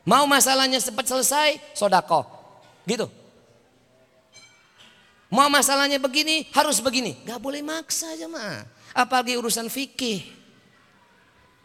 [0.05, 2.25] Mau masalahnya cepat selesai, sodako.
[2.89, 3.07] Gitu.
[5.31, 7.15] Mau masalahnya begini, harus begini.
[7.23, 8.67] Gak boleh maksa aja mah.
[8.91, 10.41] Apalagi urusan fikih.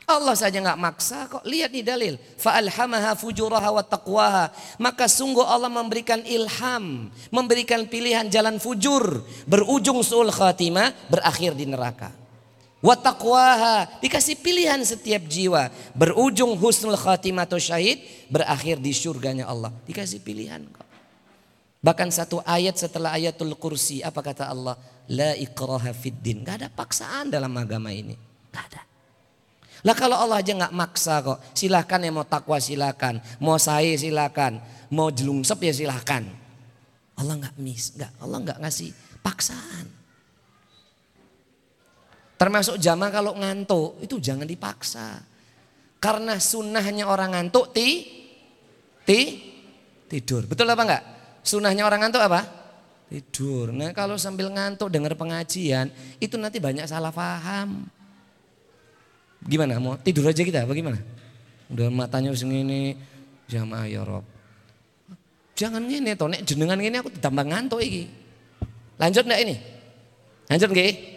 [0.05, 1.41] Allah saja nggak maksa kok.
[1.49, 2.13] Lihat nih dalil.
[2.37, 4.53] Fa'alhamaha fujuraha wa taqwaha.
[4.77, 7.09] Maka sungguh Allah memberikan ilham.
[7.33, 9.25] Memberikan pilihan jalan fujur.
[9.49, 11.09] Berujung su'ul khatimah.
[11.09, 12.13] Berakhir di neraka.
[12.85, 17.97] Watakwaha dikasih pilihan setiap jiwa berujung husnul khatimah atau syahid
[18.29, 20.85] berakhir di surganya Allah dikasih pilihan kok.
[21.81, 24.77] Bahkan satu ayat setelah ayatul kursi apa kata Allah
[25.09, 26.45] la ikraha fid din.
[26.45, 28.13] Gak ada paksaan dalam agama ini.
[28.53, 28.81] Gak ada.
[29.85, 31.41] Lah kalau Allah aja nggak maksa kok.
[31.53, 33.21] Silahkan yang mau takwa silahkan.
[33.37, 34.61] Mau saya silahkan.
[34.89, 36.25] Mau jelungsep ya silahkan.
[37.17, 38.89] Allah nggak mis, nggak Allah nggak ngasih
[39.21, 40.04] paksaan.
[42.35, 45.23] Termasuk jamaah kalau ngantuk itu jangan dipaksa.
[46.03, 48.03] Karena sunnahnya orang ngantuk ti,
[49.07, 49.19] ti
[50.11, 50.43] tidur.
[50.43, 51.03] Betul apa enggak?
[51.41, 52.43] Sunnahnya orang ngantuk apa?
[53.07, 53.71] Tidur.
[53.71, 55.87] Nah kalau sambil ngantuk dengar pengajian
[56.19, 57.87] itu nanti banyak salah paham.
[59.45, 60.99] Gimana mau tidur aja kita bagaimana?
[61.71, 62.99] Udah matanya segini
[63.47, 64.25] jamaah ya Rob.
[65.55, 68.11] Jangan gini toh nek jenengan gini aku tambah ngantuk iki.
[68.99, 69.55] Lanjut enggak ini?
[70.51, 71.14] Lanjut nggih?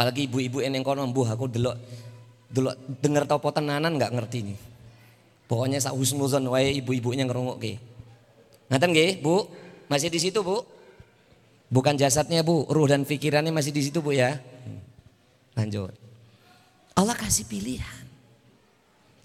[0.00, 1.76] Apalagi ibu-ibu yang kono mbuh aku delok
[2.48, 2.72] delok
[3.04, 4.58] denger tau tenanan nggak ngerti nih.
[5.44, 7.76] Pokoknya sak husnuzon wae ibu-ibunya ngerungokke.
[8.72, 9.44] Ngaten nggih, Bu?
[9.92, 10.64] Masih di situ, Bu?
[11.68, 14.40] Bukan jasadnya, Bu, ruh dan pikirannya masih di situ, Bu ya.
[15.52, 15.92] Lanjut.
[16.96, 18.08] Allah kasih pilihan.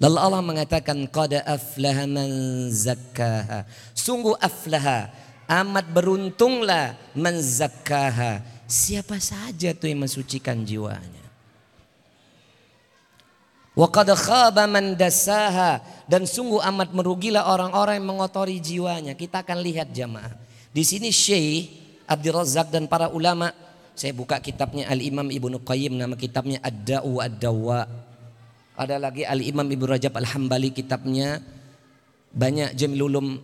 [0.03, 2.27] Lalu Allah mengatakan qad aflaha man
[2.67, 3.63] zakkaha.
[3.95, 5.07] Sungguh aflaha,
[5.47, 11.25] amat beruntunglah man zakkaha Siapa saja tuh yang mensucikan jiwanya.
[13.75, 19.13] Wa khaba man dasaha dan sungguh amat merugilah orang-orang yang mengotori jiwanya.
[19.13, 20.34] Kita akan lihat jamaah.
[20.71, 21.69] Di sini Syekh
[22.10, 23.51] Abdul Razak dan para ulama
[23.95, 27.88] saya buka kitabnya Al-Imam Ibnu Qayyim nama kitabnya Ad-Da'u Ad-Dawa.
[28.75, 31.39] Ada lagi Al-Imam Ibnu Rajab Al-Hambali kitabnya
[32.36, 33.39] banyak Jamil Ulum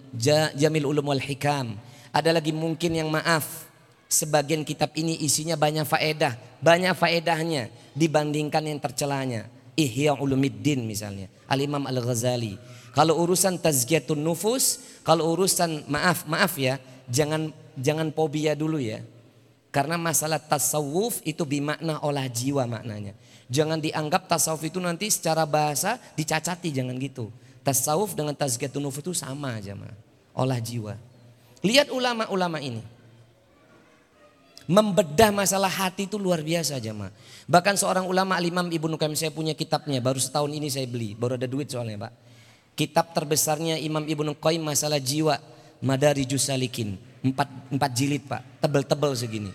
[0.56, 1.76] Jamil Ulum wal Hikam.
[2.12, 3.71] Ada lagi mungkin yang maaf
[4.12, 9.48] Sebagian kitab ini isinya banyak faedah, banyak faedahnya dibandingkan yang tercelanya.
[9.80, 12.60] Ihya Ulumuddin misalnya, Al-Imam Al-Ghazali.
[12.92, 16.76] Kalau urusan tazkiyatun nufus, kalau urusan maaf, maaf ya,
[17.08, 19.00] jangan jangan fobia dulu ya.
[19.72, 23.16] Karena masalah tasawuf itu bimakna olah jiwa maknanya.
[23.48, 27.32] Jangan dianggap tasawuf itu nanti secara bahasa dicacati, jangan gitu.
[27.64, 29.96] Tasawuf dengan tazkiyatun nufus itu sama aja mah.
[30.36, 31.00] Olah jiwa.
[31.64, 32.84] Lihat ulama-ulama ini
[34.70, 37.10] membedah masalah hati itu luar biasa jemaah.
[37.50, 41.38] Bahkan seorang ulama Al-Imam Ibnu Qayyim saya punya kitabnya baru setahun ini saya beli, baru
[41.40, 42.14] ada duit soalnya, Pak.
[42.78, 45.38] Kitab terbesarnya Imam Ibnu Qayyim masalah jiwa
[45.82, 46.98] Madari Jusalikin.
[47.22, 49.52] Empat, empat jilid Pak, tebel-tebel segini.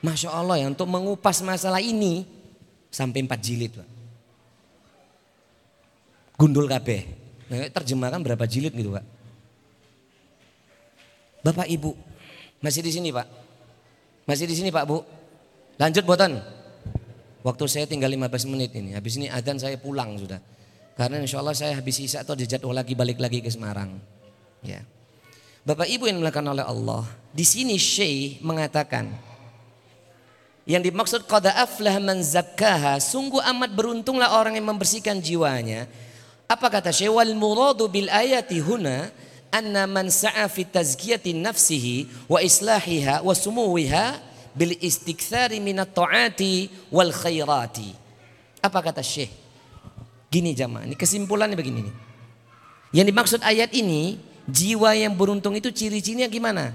[0.00, 2.24] Masya Allah ya untuk mengupas masalah ini
[2.88, 3.88] sampai empat jilid Pak.
[6.40, 7.04] Gundul kabeh.
[7.52, 9.04] Nah, terjemahkan berapa jilid gitu Pak.
[11.44, 11.92] Bapak Ibu,
[12.64, 13.39] masih di sini Pak?
[14.30, 15.02] Masih di sini Pak Bu?
[15.74, 16.38] Lanjut botan.
[17.42, 18.94] Waktu saya tinggal 15 menit ini.
[18.94, 20.38] Habis ini adzan saya pulang sudah.
[20.94, 23.98] Karena insya Allah saya habis sisa atau dijadwal lagi balik lagi ke Semarang.
[24.62, 24.86] Ya.
[25.66, 27.02] Bapak Ibu yang dimuliakan oleh Allah.
[27.34, 29.10] Di sini Syekh mengatakan.
[30.62, 33.02] Yang dimaksud qada aflah man zakkaha.
[33.02, 35.90] Sungguh amat beruntunglah orang yang membersihkan jiwanya.
[36.46, 37.10] Apa kata Syekh?
[37.10, 39.10] Wal muradu bil ayati huna
[39.50, 44.18] anna man sa'a fi tazkiyati nafsihi wa islahiha wa sumuwiha
[44.54, 47.94] bil istikthari minat ta'ati wal khairati.
[48.62, 49.30] Apa kata Syekh?
[50.30, 51.94] Gini jamaah, ini kesimpulannya begini nih.
[52.94, 56.74] Yang dimaksud ayat ini, jiwa yang beruntung itu ciri-cirinya gimana?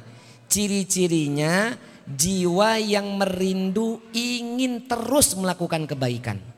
[0.51, 6.54] Ciri-cirinya jiwa yang merindu ingin terus melakukan kebaikan.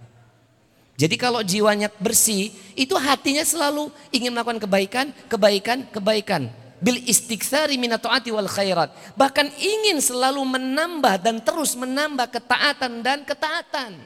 [0.97, 6.49] Jadi kalau jiwanya bersih, itu hatinya selalu ingin melakukan kebaikan, kebaikan, kebaikan.
[6.81, 8.89] Bil istighfari minatoati wal khairat.
[9.13, 14.01] Bahkan ingin selalu menambah dan terus menambah ketaatan dan ketaatan.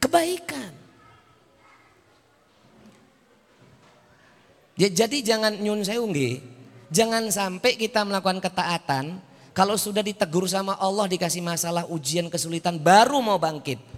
[0.00, 0.72] Kebaikan.
[4.80, 6.40] Ya, jadi jangan nyun seunggi.
[6.88, 9.20] Jangan sampai kita melakukan ketaatan.
[9.52, 13.97] Kalau sudah ditegur sama Allah dikasih masalah ujian kesulitan baru mau bangkit.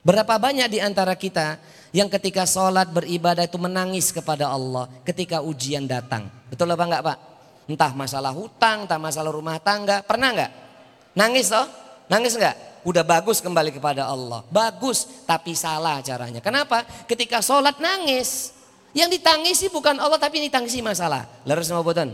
[0.00, 1.60] Berapa banyak di antara kita
[1.92, 6.30] yang ketika sholat beribadah itu menangis kepada Allah ketika ujian datang.
[6.48, 7.18] Betul apa enggak Pak?
[7.68, 10.00] Entah masalah hutang, entah masalah rumah tangga.
[10.00, 10.50] Pernah enggak?
[11.12, 11.66] Nangis toh?
[12.08, 12.56] Nangis enggak?
[12.80, 14.40] Udah bagus kembali kepada Allah.
[14.48, 16.40] Bagus tapi salah caranya.
[16.40, 16.86] Kenapa?
[17.04, 18.56] Ketika sholat nangis.
[18.90, 21.28] Yang ditangisi bukan Allah tapi ditangisi masalah.
[21.46, 22.10] Leres sama boten?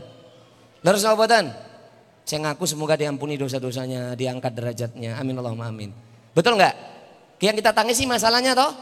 [0.85, 1.49] Leres sama boten?
[2.27, 5.17] Saya ngaku semoga diampuni dosa-dosanya, diangkat derajatnya.
[5.17, 5.95] Amin Allahumma amin.
[6.35, 6.96] Betul enggak?
[7.43, 8.73] Yang kita tangisi masalahnya toh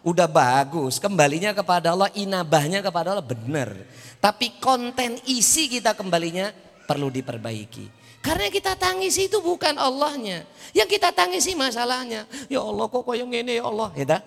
[0.00, 3.72] udah bagus, kembalinya kepada Allah, inabahnya kepada Allah benar.
[4.20, 6.52] Tapi konten isi kita kembalinya
[6.88, 8.00] perlu diperbaiki.
[8.20, 10.44] Karena kita tangisi itu bukan Allahnya.
[10.76, 12.28] Yang kita tangisi masalahnya.
[12.52, 13.88] Ya Allah kok yang ini ya Allah.
[13.96, 14.20] Ya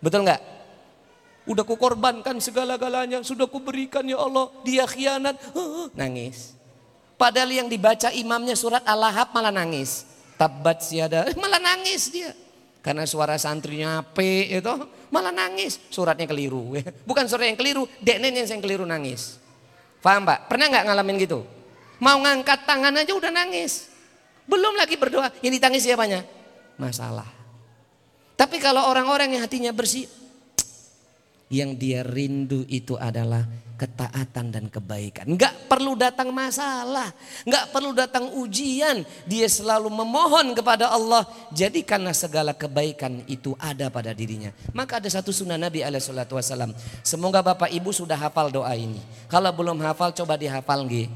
[0.00, 0.40] Betul nggak?
[1.44, 3.20] Udah kukorbankan segala-galanya.
[3.20, 4.48] Sudah kuberikan ya Allah.
[4.64, 5.36] Dia khianat.
[5.92, 6.56] Nangis.
[7.20, 10.08] Padahal yang dibaca imamnya surat Al-Lahab malah nangis.
[10.40, 11.28] Tabat siada.
[11.36, 12.32] Malah nangis dia.
[12.86, 14.70] Karena suara santrinya ape itu
[15.10, 15.82] malah nangis.
[15.90, 16.78] Suratnya keliru.
[17.02, 19.42] Bukan surat yang keliru, deknen yang keliru nangis.
[19.98, 20.46] Paham Pak?
[20.46, 21.42] Pernah nggak ngalamin gitu?
[21.98, 23.90] Mau ngangkat tangan aja udah nangis.
[24.46, 25.34] Belum lagi berdoa.
[25.42, 26.22] Yang ditangis siapanya?
[26.78, 27.26] Masalah.
[28.38, 30.06] Tapi kalau orang-orang yang hatinya bersih,
[31.46, 35.28] yang dia rindu itu adalah ketaatan dan kebaikan.
[35.28, 37.12] Enggak perlu datang masalah,
[37.44, 39.04] enggak perlu datang ujian.
[39.28, 41.28] Dia selalu memohon kepada Allah.
[41.52, 44.50] Jadi karena segala kebaikan itu ada pada dirinya.
[44.72, 46.72] Maka ada satu sunnah Nabi Alaihissalam.
[47.04, 48.98] Semoga Bapak Ibu sudah hafal doa ini.
[49.28, 51.06] Kalau belum hafal coba dihafal nggih.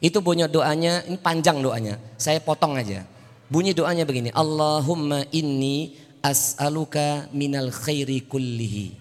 [0.00, 2.00] Itu bunyi doanya, ini panjang doanya.
[2.16, 3.04] Saya potong aja.
[3.52, 4.32] Bunyi doanya begini.
[4.32, 8.92] Allahumma inni as'aluka minal khairi kullihi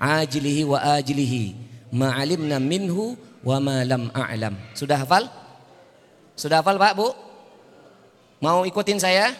[0.00, 1.56] ajilihi wa ajilihi
[1.94, 4.54] ma'alimna minhu wa ma lam a'lam.
[4.76, 5.28] Sudah hafal?
[6.34, 7.08] Sudah hafal Pak, Bu?
[8.42, 9.32] Mau ikutin saya?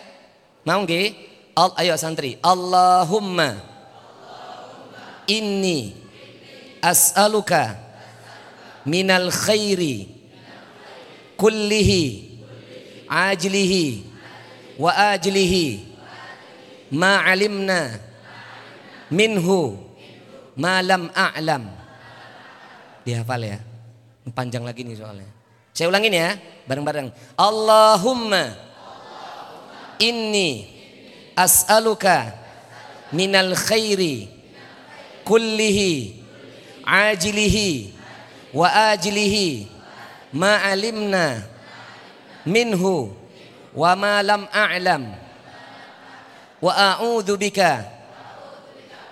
[0.65, 1.13] Mau nggih?
[1.55, 2.41] Ayo santri.
[2.43, 3.59] Allahumma
[5.31, 5.95] inni
[6.83, 7.79] as'aluka
[8.85, 10.09] minal khairi
[11.41, 12.37] kullihi
[13.09, 14.05] ajlihi
[14.77, 15.94] wa ajlihi
[16.95, 17.99] ma alimna
[19.11, 19.75] minhu
[20.55, 21.67] malam a'lam.
[23.03, 23.59] Dihafal ya.
[24.33, 25.29] Panjang lagi nih soalnya.
[25.75, 26.39] Saya ulangin ya,
[26.71, 27.11] bareng-bareng.
[27.35, 28.55] Allahumma
[29.99, 30.71] inni
[31.35, 32.31] as'aluka
[33.11, 34.31] minal khairi
[35.27, 36.23] kullihi
[36.87, 37.95] ajilihi
[38.55, 39.67] wa ajilihi
[40.31, 41.43] ma alimna
[42.47, 43.11] minhu
[43.75, 45.24] wa ma lam a'lam
[46.65, 47.85] wa a'udzu bika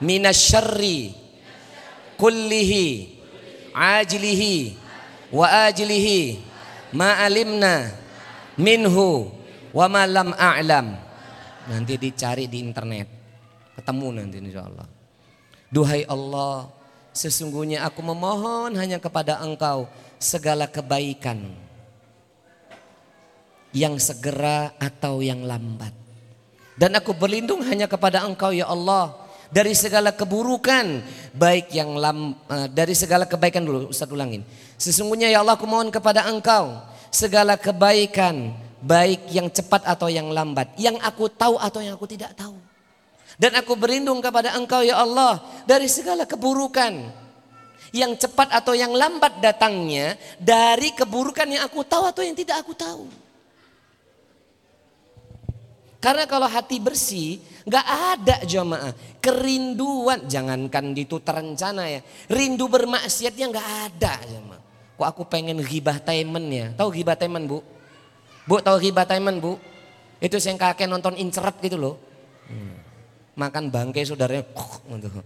[0.01, 1.13] minasyarri
[2.17, 3.13] kullihi
[3.77, 4.57] ajlihi
[5.29, 6.41] wa ajlihi
[6.97, 7.93] ma alimna
[8.57, 9.29] minhu
[9.73, 10.97] wa ma lam a'lam.
[11.63, 13.09] Nanti dicari di internet.
[13.79, 14.89] Ketemu nanti insyaallah.
[15.73, 16.69] Duhai Allah,
[17.17, 19.89] sesungguhnya aku memohon hanya kepada Engkau
[20.21, 21.49] segala kebaikan
[23.73, 26.02] yang segera atau yang lambat.
[26.77, 29.19] Dan aku berlindung hanya kepada Engkau ya Allah.
[29.53, 31.05] Dari segala keburukan
[31.37, 34.41] baik yang lam, uh, dari segala kebaikan dulu Ustaz ulangin.
[34.81, 36.81] Sesungguhnya ya Allah aku mohon kepada engkau
[37.13, 42.33] segala kebaikan baik yang cepat atau yang lambat yang aku tahu atau yang aku tidak
[42.33, 42.57] tahu.
[43.37, 47.13] Dan aku berlindung kepada engkau ya Allah dari segala keburukan
[47.93, 52.73] yang cepat atau yang lambat datangnya dari keburukan yang aku tahu atau yang tidak aku
[52.73, 53.05] tahu
[56.03, 58.91] karena kalau hati bersih, nggak ada jamaah
[59.23, 60.27] kerinduan.
[60.27, 64.63] Jangankan itu terencana ya, rindu bermaksiatnya nggak ada jamaah.
[64.99, 66.67] Kok aku pengen ghibah taimen ya?
[66.75, 67.63] Tahu ghibah taimen bu?
[68.51, 69.63] Bu tahu ghibah taimen bu?
[70.19, 71.95] Itu yang kakek nonton inceret gitu loh.
[73.39, 74.43] Makan bangke saudaranya.
[74.99, 75.23] Gitu.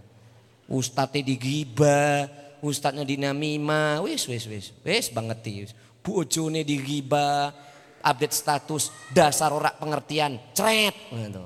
[0.69, 2.29] Ustadznya digibah,
[2.61, 5.71] ustadznya dinamima, wis wis wis, wis banget wis.
[6.05, 7.51] Bojone digibah,
[8.03, 11.43] update status dasar ora pengertian cret gitu.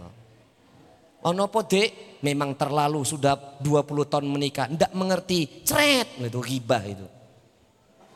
[1.22, 7.08] Ono po dek memang terlalu sudah 20 tahun menikah ndak mengerti cret itu ghibah itu.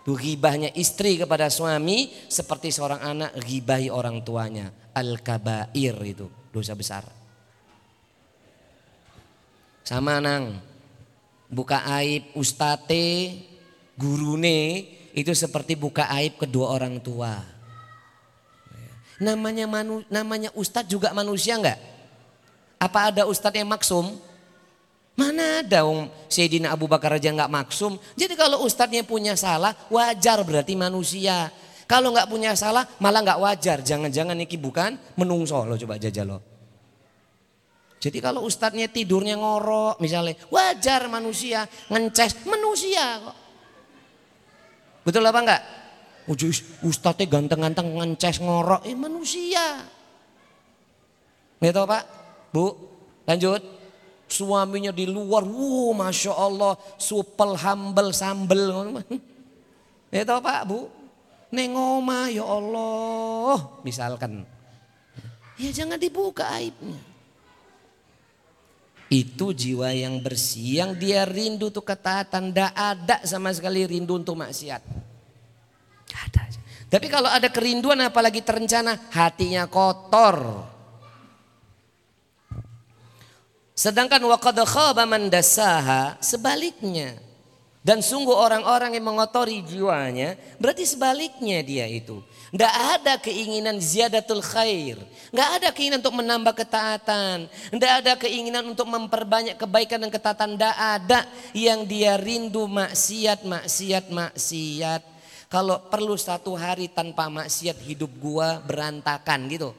[0.05, 4.69] Itu ghibahnya istri kepada suami seperti seorang anak ghibahi orang tuanya.
[4.93, 7.03] Al-kabair itu dosa besar.
[9.85, 10.61] Sama nang
[11.49, 13.37] buka aib ustate
[13.93, 17.54] gurune itu seperti buka aib kedua orang tua.
[19.15, 21.79] Namanya manu, namanya ustadz juga manusia enggak?
[22.75, 24.11] Apa ada ustadz yang maksum?
[25.15, 27.95] Mana ada om Sayyidina Abu Bakar aja enggak maksum.
[28.19, 31.47] Jadi kalau ustadznya punya salah wajar berarti manusia.
[31.87, 33.79] Kalau enggak punya salah malah enggak wajar.
[33.79, 36.39] Jangan-jangan ini bukan menungso lo coba jajal lo.
[38.03, 43.37] Jadi kalau ustadznya tidurnya ngorok misalnya wajar manusia ngences manusia kok.
[45.07, 45.61] Betul apa enggak?
[46.81, 49.85] Ustadznya ganteng-ganteng ngences ngorok, eh manusia.
[51.61, 52.03] Gitu pak,
[52.49, 52.73] bu,
[53.29, 53.61] lanjut.
[54.25, 58.97] Suaminya di luar, wow masya Allah, supel, humble, sambel.
[60.09, 60.89] Gitu pak, bu.
[61.53, 64.43] Nengoma ya Allah, misalkan.
[65.61, 66.97] Ya jangan dibuka aibnya.
[69.13, 74.33] Itu jiwa yang bersih, yang dia rindu tuh ketaatan, tidak ada sama sekali rindu untuk
[74.33, 74.81] maksiat.
[76.95, 80.63] Tapi kalau ada kerinduan apalagi terencana, hatinya kotor.
[83.75, 87.19] Sedangkan waqad khaba man dasaha, sebaliknya.
[87.83, 92.23] Dan sungguh orang-orang yang mengotori jiwanya, berarti sebaliknya dia itu.
[92.55, 94.95] Tidak ada keinginan ziyadatul khair.
[95.35, 97.51] Tidak ada keinginan untuk menambah ketaatan.
[97.75, 100.55] Tidak ada keinginan untuk memperbanyak kebaikan dan ketaatan.
[100.55, 105.14] Tidak ada yang dia rindu maksiat, maksiat, maksiat.
[105.55, 109.71] Kalau perlu satu hari tanpa maksiat hidup gua berantakan gitu.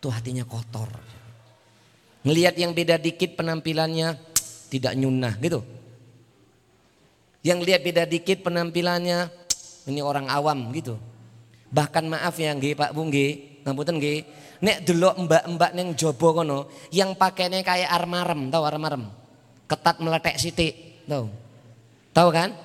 [0.00, 0.88] Tuh hatinya kotor.
[2.24, 4.16] Ngelihat yang beda dikit penampilannya
[4.72, 5.60] tidak nyunah gitu.
[7.44, 9.28] Yang lihat beda dikit penampilannya,
[9.92, 10.96] ini orang awam gitu.
[11.68, 14.24] Bahkan maaf ya nggih Pak Bung nggih, ngapunten nggih.
[14.64, 19.04] Nek delok mbak-mbak neng jobo kono yang pakainya kayak armarem, tahu armarem?
[19.68, 21.28] Ketat meletek siti, tahu?
[22.16, 22.56] Tahu kan?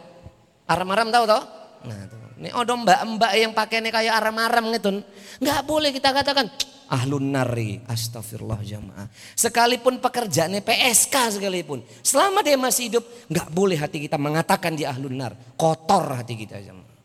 [0.71, 1.56] Armarem tahu toh?
[1.87, 2.27] Nah, tuh.
[2.37, 5.01] Ini odo mbak-mbak yang pakainya kayak armarem gitu.
[5.41, 6.45] Nggak boleh kita katakan
[6.85, 9.09] ahlun nari astagfirullah jamaah.
[9.33, 15.17] Sekalipun pekerjaannya PSK sekalipun selama dia masih hidup nggak boleh hati kita mengatakan dia ahlun
[15.17, 15.33] nar.
[15.57, 16.95] Kotor hati kita jamaah.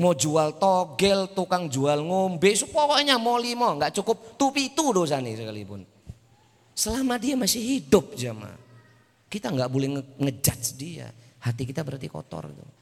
[0.00, 4.40] Mau jual togel tukang jual ngombe pokoknya mau limo nggak cukup.
[4.40, 5.84] Tupi itu dosa nih sekalipun.
[6.72, 8.56] Selama dia masih hidup jamaah
[9.28, 11.12] kita nggak boleh nge ngejudge dia.
[11.42, 12.81] Hati kita berarti kotor tuh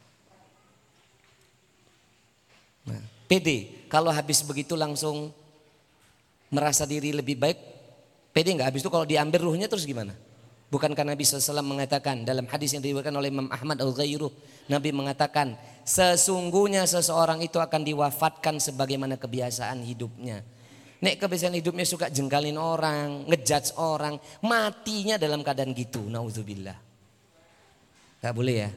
[2.90, 5.30] nah pede kalau habis begitu langsung
[6.50, 7.58] merasa diri lebih baik,
[8.34, 8.74] pede nggak?
[8.74, 10.12] Habis itu kalau diambil ruhnya terus gimana?
[10.70, 14.30] Bukankah Nabi SAW mengatakan dalam hadis yang diriwayatkan oleh Imam Ahmad al-Ghairuh.
[14.70, 20.46] Nabi mengatakan sesungguhnya seseorang itu akan diwafatkan sebagaimana kebiasaan hidupnya.
[21.02, 24.14] Nek kebiasaan hidupnya suka jengkalin orang, ngejudge orang,
[24.46, 26.06] matinya dalam keadaan gitu.
[26.06, 26.78] Nauzubillah.
[28.22, 28.70] Gak boleh ya.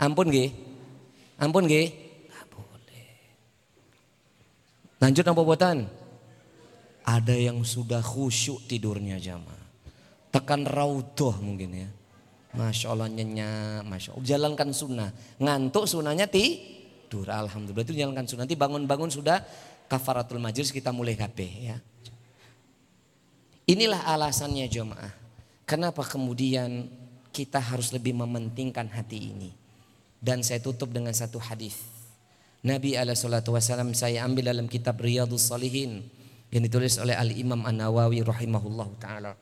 [0.00, 0.56] Ampun gih.
[1.36, 2.03] Ampun gih.
[5.04, 5.84] Lanjut apa buatan?
[7.04, 9.68] Ada yang sudah khusyuk tidurnya jamaah.
[10.32, 11.88] Tekan raudoh mungkin ya.
[12.56, 14.24] Masya Allah nyenyak, Masya Allah.
[14.24, 15.12] Jalankan sunnah.
[15.36, 17.28] Ngantuk sunnahnya tidur.
[17.28, 18.48] Alhamdulillah itu jalankan sunnah.
[18.48, 19.44] Nanti bangun-bangun sudah
[19.92, 21.76] kafaratul majlis kita mulai kabeh ya.
[23.68, 25.12] Inilah alasannya jemaah.
[25.68, 26.88] Kenapa kemudian
[27.28, 29.52] kita harus lebih mementingkan hati ini.
[30.16, 31.93] Dan saya tutup dengan satu hadis.
[32.64, 36.00] Nabi alaihi salatu wasallam saya ambil dalam kitab Riyadhus Salihin
[36.48, 39.36] yang ditulis oleh Al Imam An Nawawi rahimahullah taala.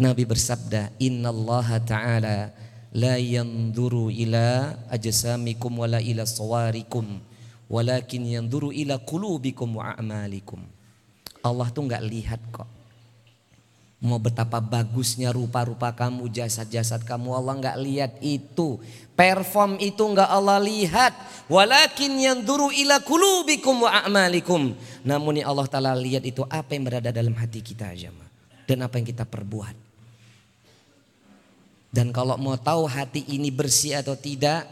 [0.00, 2.54] Nabi bersabda, "Innallaha ta'ala
[2.96, 7.20] la yanzuru ila ajsamikum wala ila sawarikum,
[7.68, 10.64] walakin yanzuru ila qulubikum wa a'malikum."
[11.44, 12.77] Allah tuh nggak lihat kok
[13.98, 18.78] Mau betapa bagusnya rupa-rupa kamu, jasad-jasad kamu Allah nggak lihat itu.
[19.18, 21.10] Perform itu nggak Allah lihat.
[21.50, 24.78] Walakin yang duru ila kulubikum wa a'malikum.
[25.02, 28.14] Namun Allah Ta'ala lihat itu apa yang berada dalam hati kita aja.
[28.70, 29.74] Dan apa yang kita perbuat.
[31.90, 34.62] Dan kalau mau tahu hati ini bersih atau tidak.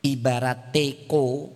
[0.00, 1.52] Ibarat teko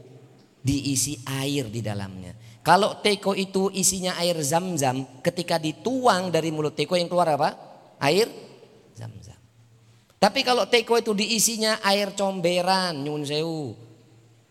[0.61, 2.37] diisi air di dalamnya.
[2.61, 7.57] Kalau teko itu isinya air zam-zam, ketika dituang dari mulut teko yang keluar apa?
[7.97, 8.29] Air
[8.93, 9.37] zam-zam.
[10.21, 13.73] Tapi kalau teko itu diisinya air comberan, nyun sewu,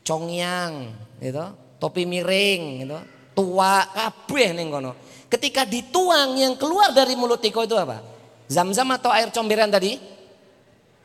[0.02, 0.90] congyang,
[1.22, 1.46] gitu,
[1.78, 2.98] topi miring, gitu,
[3.38, 4.98] tua kabeh ning kono.
[5.30, 8.02] Ketika dituang yang keluar dari mulut teko itu apa?
[8.50, 10.02] Zam-zam atau air comberan tadi?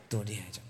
[0.09, 0.64] Itu dia.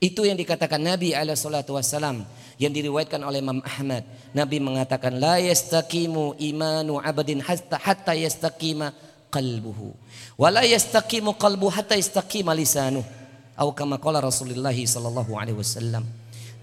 [0.00, 2.24] Itu yang dikatakan Nabi alaihi salatu wassalam
[2.56, 4.00] yang diriwayatkan oleh Imam Ahmad.
[4.32, 8.96] Nabi mengatakan la yastaqimu imanu abadin hatta hatta yastaqima
[9.28, 9.92] qalbuhu.
[10.40, 13.04] Wa la yastaqimu qalbu hatta yastaqima lisanuh.
[13.52, 16.08] Atau kama qala Rasulullah sallallahu alaihi wasallam.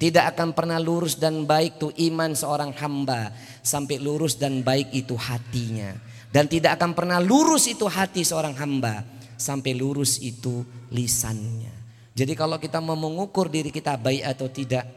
[0.01, 3.29] Tidak akan pernah lurus dan baik tuh iman seorang hamba
[3.61, 5.93] sampai lurus dan baik itu hatinya.
[6.33, 9.05] Dan tidak akan pernah lurus itu hati seorang hamba
[9.38, 11.76] sampai lurus itu lisannya.
[12.18, 14.89] Jadi kalau kita mau mengukur diri kita baik atau tidak,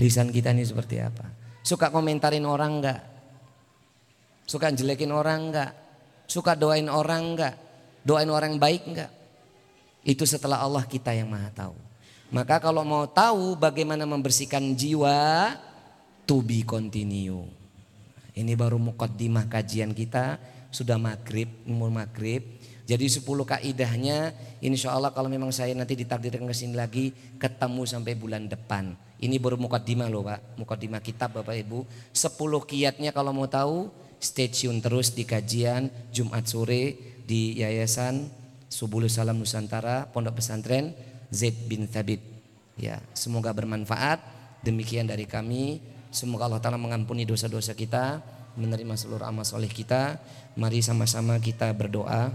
[0.00, 1.28] Lisan kita ini seperti apa?
[1.60, 3.00] Suka komentarin orang enggak?
[4.48, 5.76] Suka jelekin orang enggak?
[6.24, 7.54] Suka doain orang enggak?
[8.00, 9.12] Doain orang baik enggak?
[10.00, 11.76] Itu setelah Allah kita yang maha tahu.
[12.32, 15.52] Maka kalau mau tahu bagaimana membersihkan jiwa,
[16.24, 17.44] to be continue.
[18.32, 20.40] Ini baru mukaddimah kajian kita,
[20.72, 22.56] sudah maghrib, umur maghrib.
[22.90, 28.18] Jadi 10 kaidahnya insya Allah kalau memang saya nanti ditakdirkan ke sini lagi ketemu sampai
[28.18, 28.98] bulan depan.
[29.22, 31.86] Ini baru mukaddimah loh Pak, mukaddimah kitab Bapak Ibu.
[32.10, 32.34] 10
[32.66, 36.98] kiatnya kalau mau tahu stay tune terus di kajian Jumat sore
[37.30, 38.26] di Yayasan
[38.66, 40.90] Subul Salam Nusantara Pondok Pesantren
[41.30, 42.18] Zaid bin Thabit.
[42.74, 44.18] Ya, semoga bermanfaat.
[44.66, 45.78] Demikian dari kami.
[46.10, 48.18] Semoga Allah Taala mengampuni dosa-dosa kita,
[48.58, 50.18] menerima seluruh amal soleh kita.
[50.58, 52.34] Mari sama-sama kita berdoa.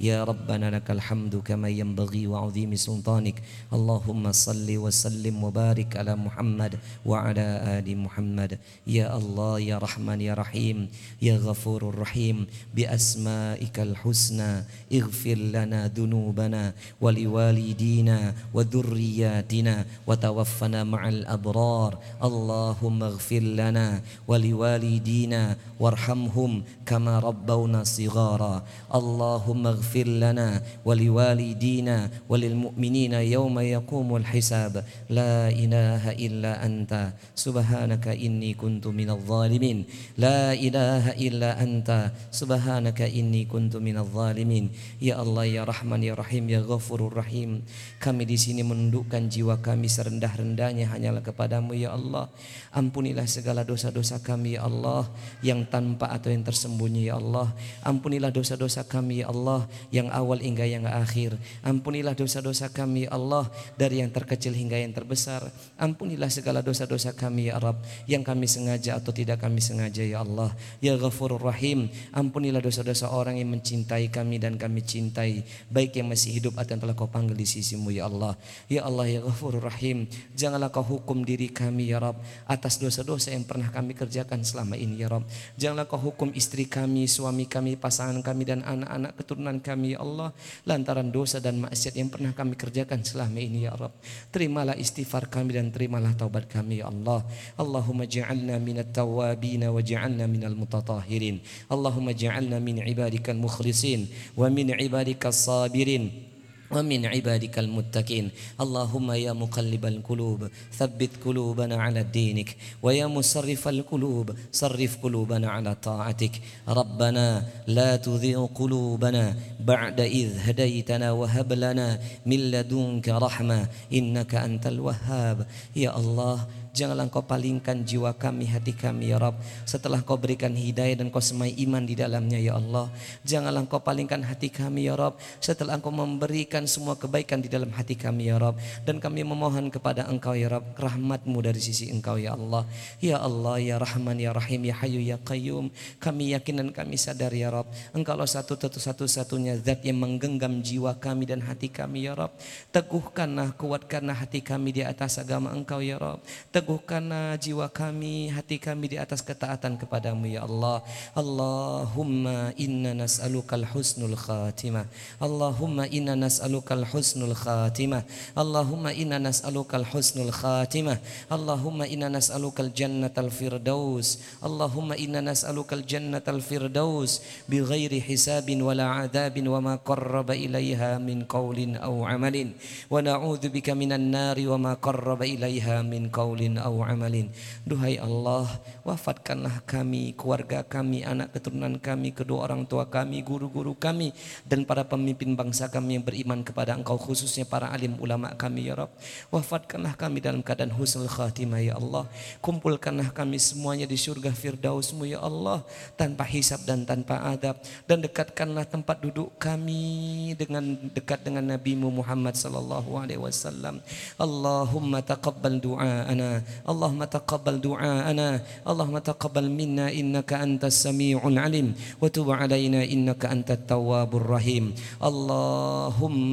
[0.00, 3.42] يا ربنا لك الحمد كما ينبغي وعظيم سلطانك.
[3.72, 7.46] اللهم صل وسلم وبارك على محمد وعلى
[7.82, 8.58] آل محمد.
[8.86, 10.88] يا الله يا رحمن يا رحيم
[11.22, 14.52] يا غفور الرحيم بأسمائك الحسنى
[14.92, 19.74] اغفر لنا ذنوبنا ولوالدينا وذرياتنا
[20.06, 21.98] وتوفنا مع الأبرار.
[22.22, 25.42] اللهم اغفر لنا ولوالدينا
[25.80, 28.62] وارحمهم كما ربونا صغارا.
[28.94, 34.73] اللهم اغفر اغفر لنا ولوالدينا وللمؤمنين يوم يقوم الحساب
[35.09, 36.93] لا إله إلا أنت
[37.35, 39.77] سبحانك إني كنت من الظالمين
[40.17, 44.65] لا إله إلا أنت سبحانك إني كنت من الظالمين
[45.03, 47.63] Ya Allah ya Rahman ya Rahim ya Ghafurur Rahim
[47.99, 52.31] Kami di sini menundukkan jiwa kami serendah-rendahnya hanyalah kepadamu ya Allah
[52.71, 55.07] Ampunilah segala dosa-dosa kami ya Allah
[55.43, 57.51] Yang tanpa atau yang tersembunyi ya Allah
[57.83, 61.36] Ampunilah dosa-dosa kami ya Allah yang awal hingga yang akhir.
[61.64, 63.48] Ampunilah dosa-dosa kami ya Allah
[63.78, 65.48] dari yang terkecil hingga yang terbesar.
[65.80, 70.52] Ampunilah segala dosa-dosa kami ya Rabb yang kami sengaja atau tidak kami sengaja ya Allah.
[70.78, 76.36] Ya Ghafurur Rahim, ampunilah dosa-dosa orang yang mencintai kami dan kami cintai, baik yang masih
[76.38, 78.34] hidup atau yang telah kau panggil di sisimu ya Allah.
[78.66, 83.44] Ya Allah ya Ghafurur Rahim, janganlah kau hukum diri kami ya Rabb atas dosa-dosa yang
[83.44, 85.28] pernah kami kerjakan selama ini ya Rabb.
[85.56, 89.56] Janganlah kau hukum istri kami, suami kami, pasangan kami dan anak-anak keturunan
[89.92, 90.30] ya Allah
[90.64, 93.98] lantaran dosa dan maksiat yang pernah kami kerjakan selama ini ya Rabb.
[94.30, 97.26] Terimalah istighfar kami dan terimalah taubat kami ya Allah.
[97.58, 101.42] Allahumma ja'alna minat tawabin wa ja'alna minal mutatahirin.
[101.66, 104.06] Allahumma ja'alna min ibadikal mukhlisin
[104.38, 106.37] wa min ibadikal sabirin.
[106.70, 108.30] ومن عبادك المتقين.
[108.60, 110.48] اللهم يا مقلب القلوب
[110.78, 112.56] ثبت قلوبنا على دينك.
[112.82, 116.40] ويا مصرف القلوب صرف قلوبنا على طاعتك.
[116.68, 123.68] ربنا لا تذيع قلوبنا بعد إذ هديتنا وهب لنا من لدنك رحمة.
[123.92, 125.46] إنك أنت الوهاب.
[125.76, 126.46] يا الله
[126.78, 129.42] Janganlah engkau palingkan jiwa kami, hati kami ya Rabb.
[129.66, 132.86] Setelah kau berikan hidayah dan kau semai iman di dalamnya ya Allah.
[133.26, 135.18] Janganlah engkau palingkan hati kami ya Rabb.
[135.42, 138.62] Setelah engkau memberikan semua kebaikan di dalam hati kami ya Rabb.
[138.86, 140.78] Dan kami memohon kepada engkau ya Rabb.
[140.78, 142.62] Rahmatmu dari sisi engkau ya Allah.
[143.02, 145.74] Ya Allah ya Rahman ya Rahim ya Hayu ya Qayyum.
[145.98, 147.74] Kami yakin dan kami sadar ya Rabb.
[147.90, 152.38] Engkaulah satu satu-satunya zat yang menggenggam jiwa kami dan hati kami ya Rabb.
[152.70, 156.22] Teguhkanlah, kuatkanlah hati kami di atas agama engkau ya Rabb.
[156.68, 160.84] Teguhkanlah jiwa kami, hati kami di atas ketaatan kepadamu ya Allah.
[161.16, 164.84] Allahumma inna nas'alukal husnul khatimah.
[165.16, 168.04] Allahumma inna nas'alukal husnul khatimah.
[168.36, 171.00] Allahumma inna nas'alukal husnul khatimah.
[171.32, 174.20] Allahumma inna nas'alukal jannatal firdaus.
[174.44, 181.80] Allahumma inna nas'alukal jannatal firdaus bighairi hisabin wala adabin wa ma qarraba ilaiha min qawlin
[181.80, 182.52] aw amalin.
[182.92, 187.28] Wa na'udzu bika minan nari wa ma qarraba ilaiha min qawlin au amalin.
[187.68, 188.48] Duhai Allah,
[188.88, 194.16] wafatkanlah kami, keluarga kami, anak keturunan kami, kedua orang tua kami, guru-guru kami
[194.48, 198.78] dan para pemimpin bangsa kami yang beriman kepada Engkau khususnya para alim ulama kami ya
[198.78, 198.94] Rabb.
[199.34, 202.06] Wafatkanlah kami dalam keadaan husnul khatimah ya Allah.
[202.38, 205.66] Kumpulkanlah kami semuanya di surga firdausmu ya Allah
[205.98, 207.58] tanpa hisab dan tanpa adab
[207.90, 213.82] dan dekatkanlah tempat duduk kami dengan dekat dengan Nabi Muhammad sallallahu alaihi wasallam.
[214.20, 216.37] Allahumma taqabbal du'aana
[216.68, 218.28] اللهم تقبل دعاءنا
[218.68, 224.64] اللهم تقبل منا إنك أنت السميع العليم وتب علينا إنك أنت التواب الرحيم.
[225.04, 226.32] اللهم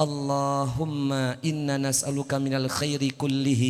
[0.00, 1.10] اللهم
[1.44, 3.62] إنا نسألك من الخير كله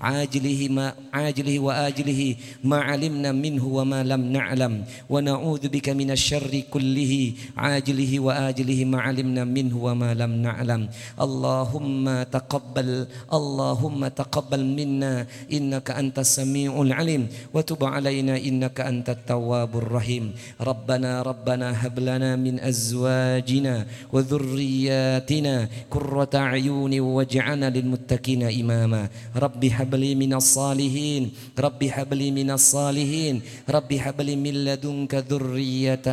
[0.00, 7.32] عاجله ما عاجله وآجله ما علمنا منه وما لم نعلم ونعوذ بك من الشر كله
[7.56, 10.88] عاجله وآجله ما علمنا منه وما لم نعلم.
[11.20, 17.28] اللهم تقبل اللهم تقبل منا إنك أنت السميع العليم.
[17.54, 20.32] وتب علينا إنك أنت التواب الرحيم.
[20.60, 29.08] ربنا ربنا هب لنا من أزواجنا وذرياتنا قرة أعين واجعلنا للمتقين إماما.
[29.36, 31.22] رب هب لي من الصالحين.
[31.58, 33.42] رب هب لي من الصالحين.
[33.70, 36.06] رب هب لي من لدنك ذرية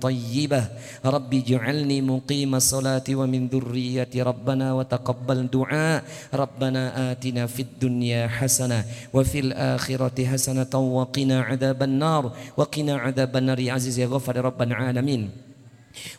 [0.00, 0.62] طيبة.
[1.04, 6.04] رب اجعلني مقيم الصلاة ومن ذرية ربنا وتقبل دعاء.
[6.34, 8.26] ربنا آتنا في الدنيا
[8.56, 14.62] حسنة وفي الآخرة حسنة وقنا عذاب النار وقنا عذاب النار يا عزيز يا غفر رب
[14.62, 15.30] العالمين.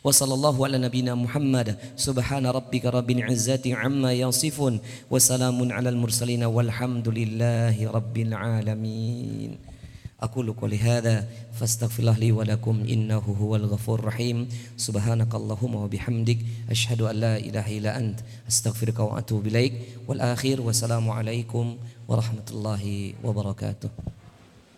[0.03, 4.79] وصلى الله على نبينا محمد سبحان ربك رب العزة عما يصفون
[5.09, 9.57] وسلام على المرسلين والحمد لله رب العالمين.
[10.17, 14.49] أقول قولي هذا فاستغفر الله لي ولكم إنه هو الغفور الرحيم.
[14.77, 16.37] سبحانك اللهم وبحمدك
[16.69, 18.19] أشهد أن لا إله إلا أنت
[18.49, 19.73] أستغفرك وأتوب إليك.
[20.07, 21.77] والآخر والسلام عليكم
[22.07, 23.89] ورحمة الله وبركاته.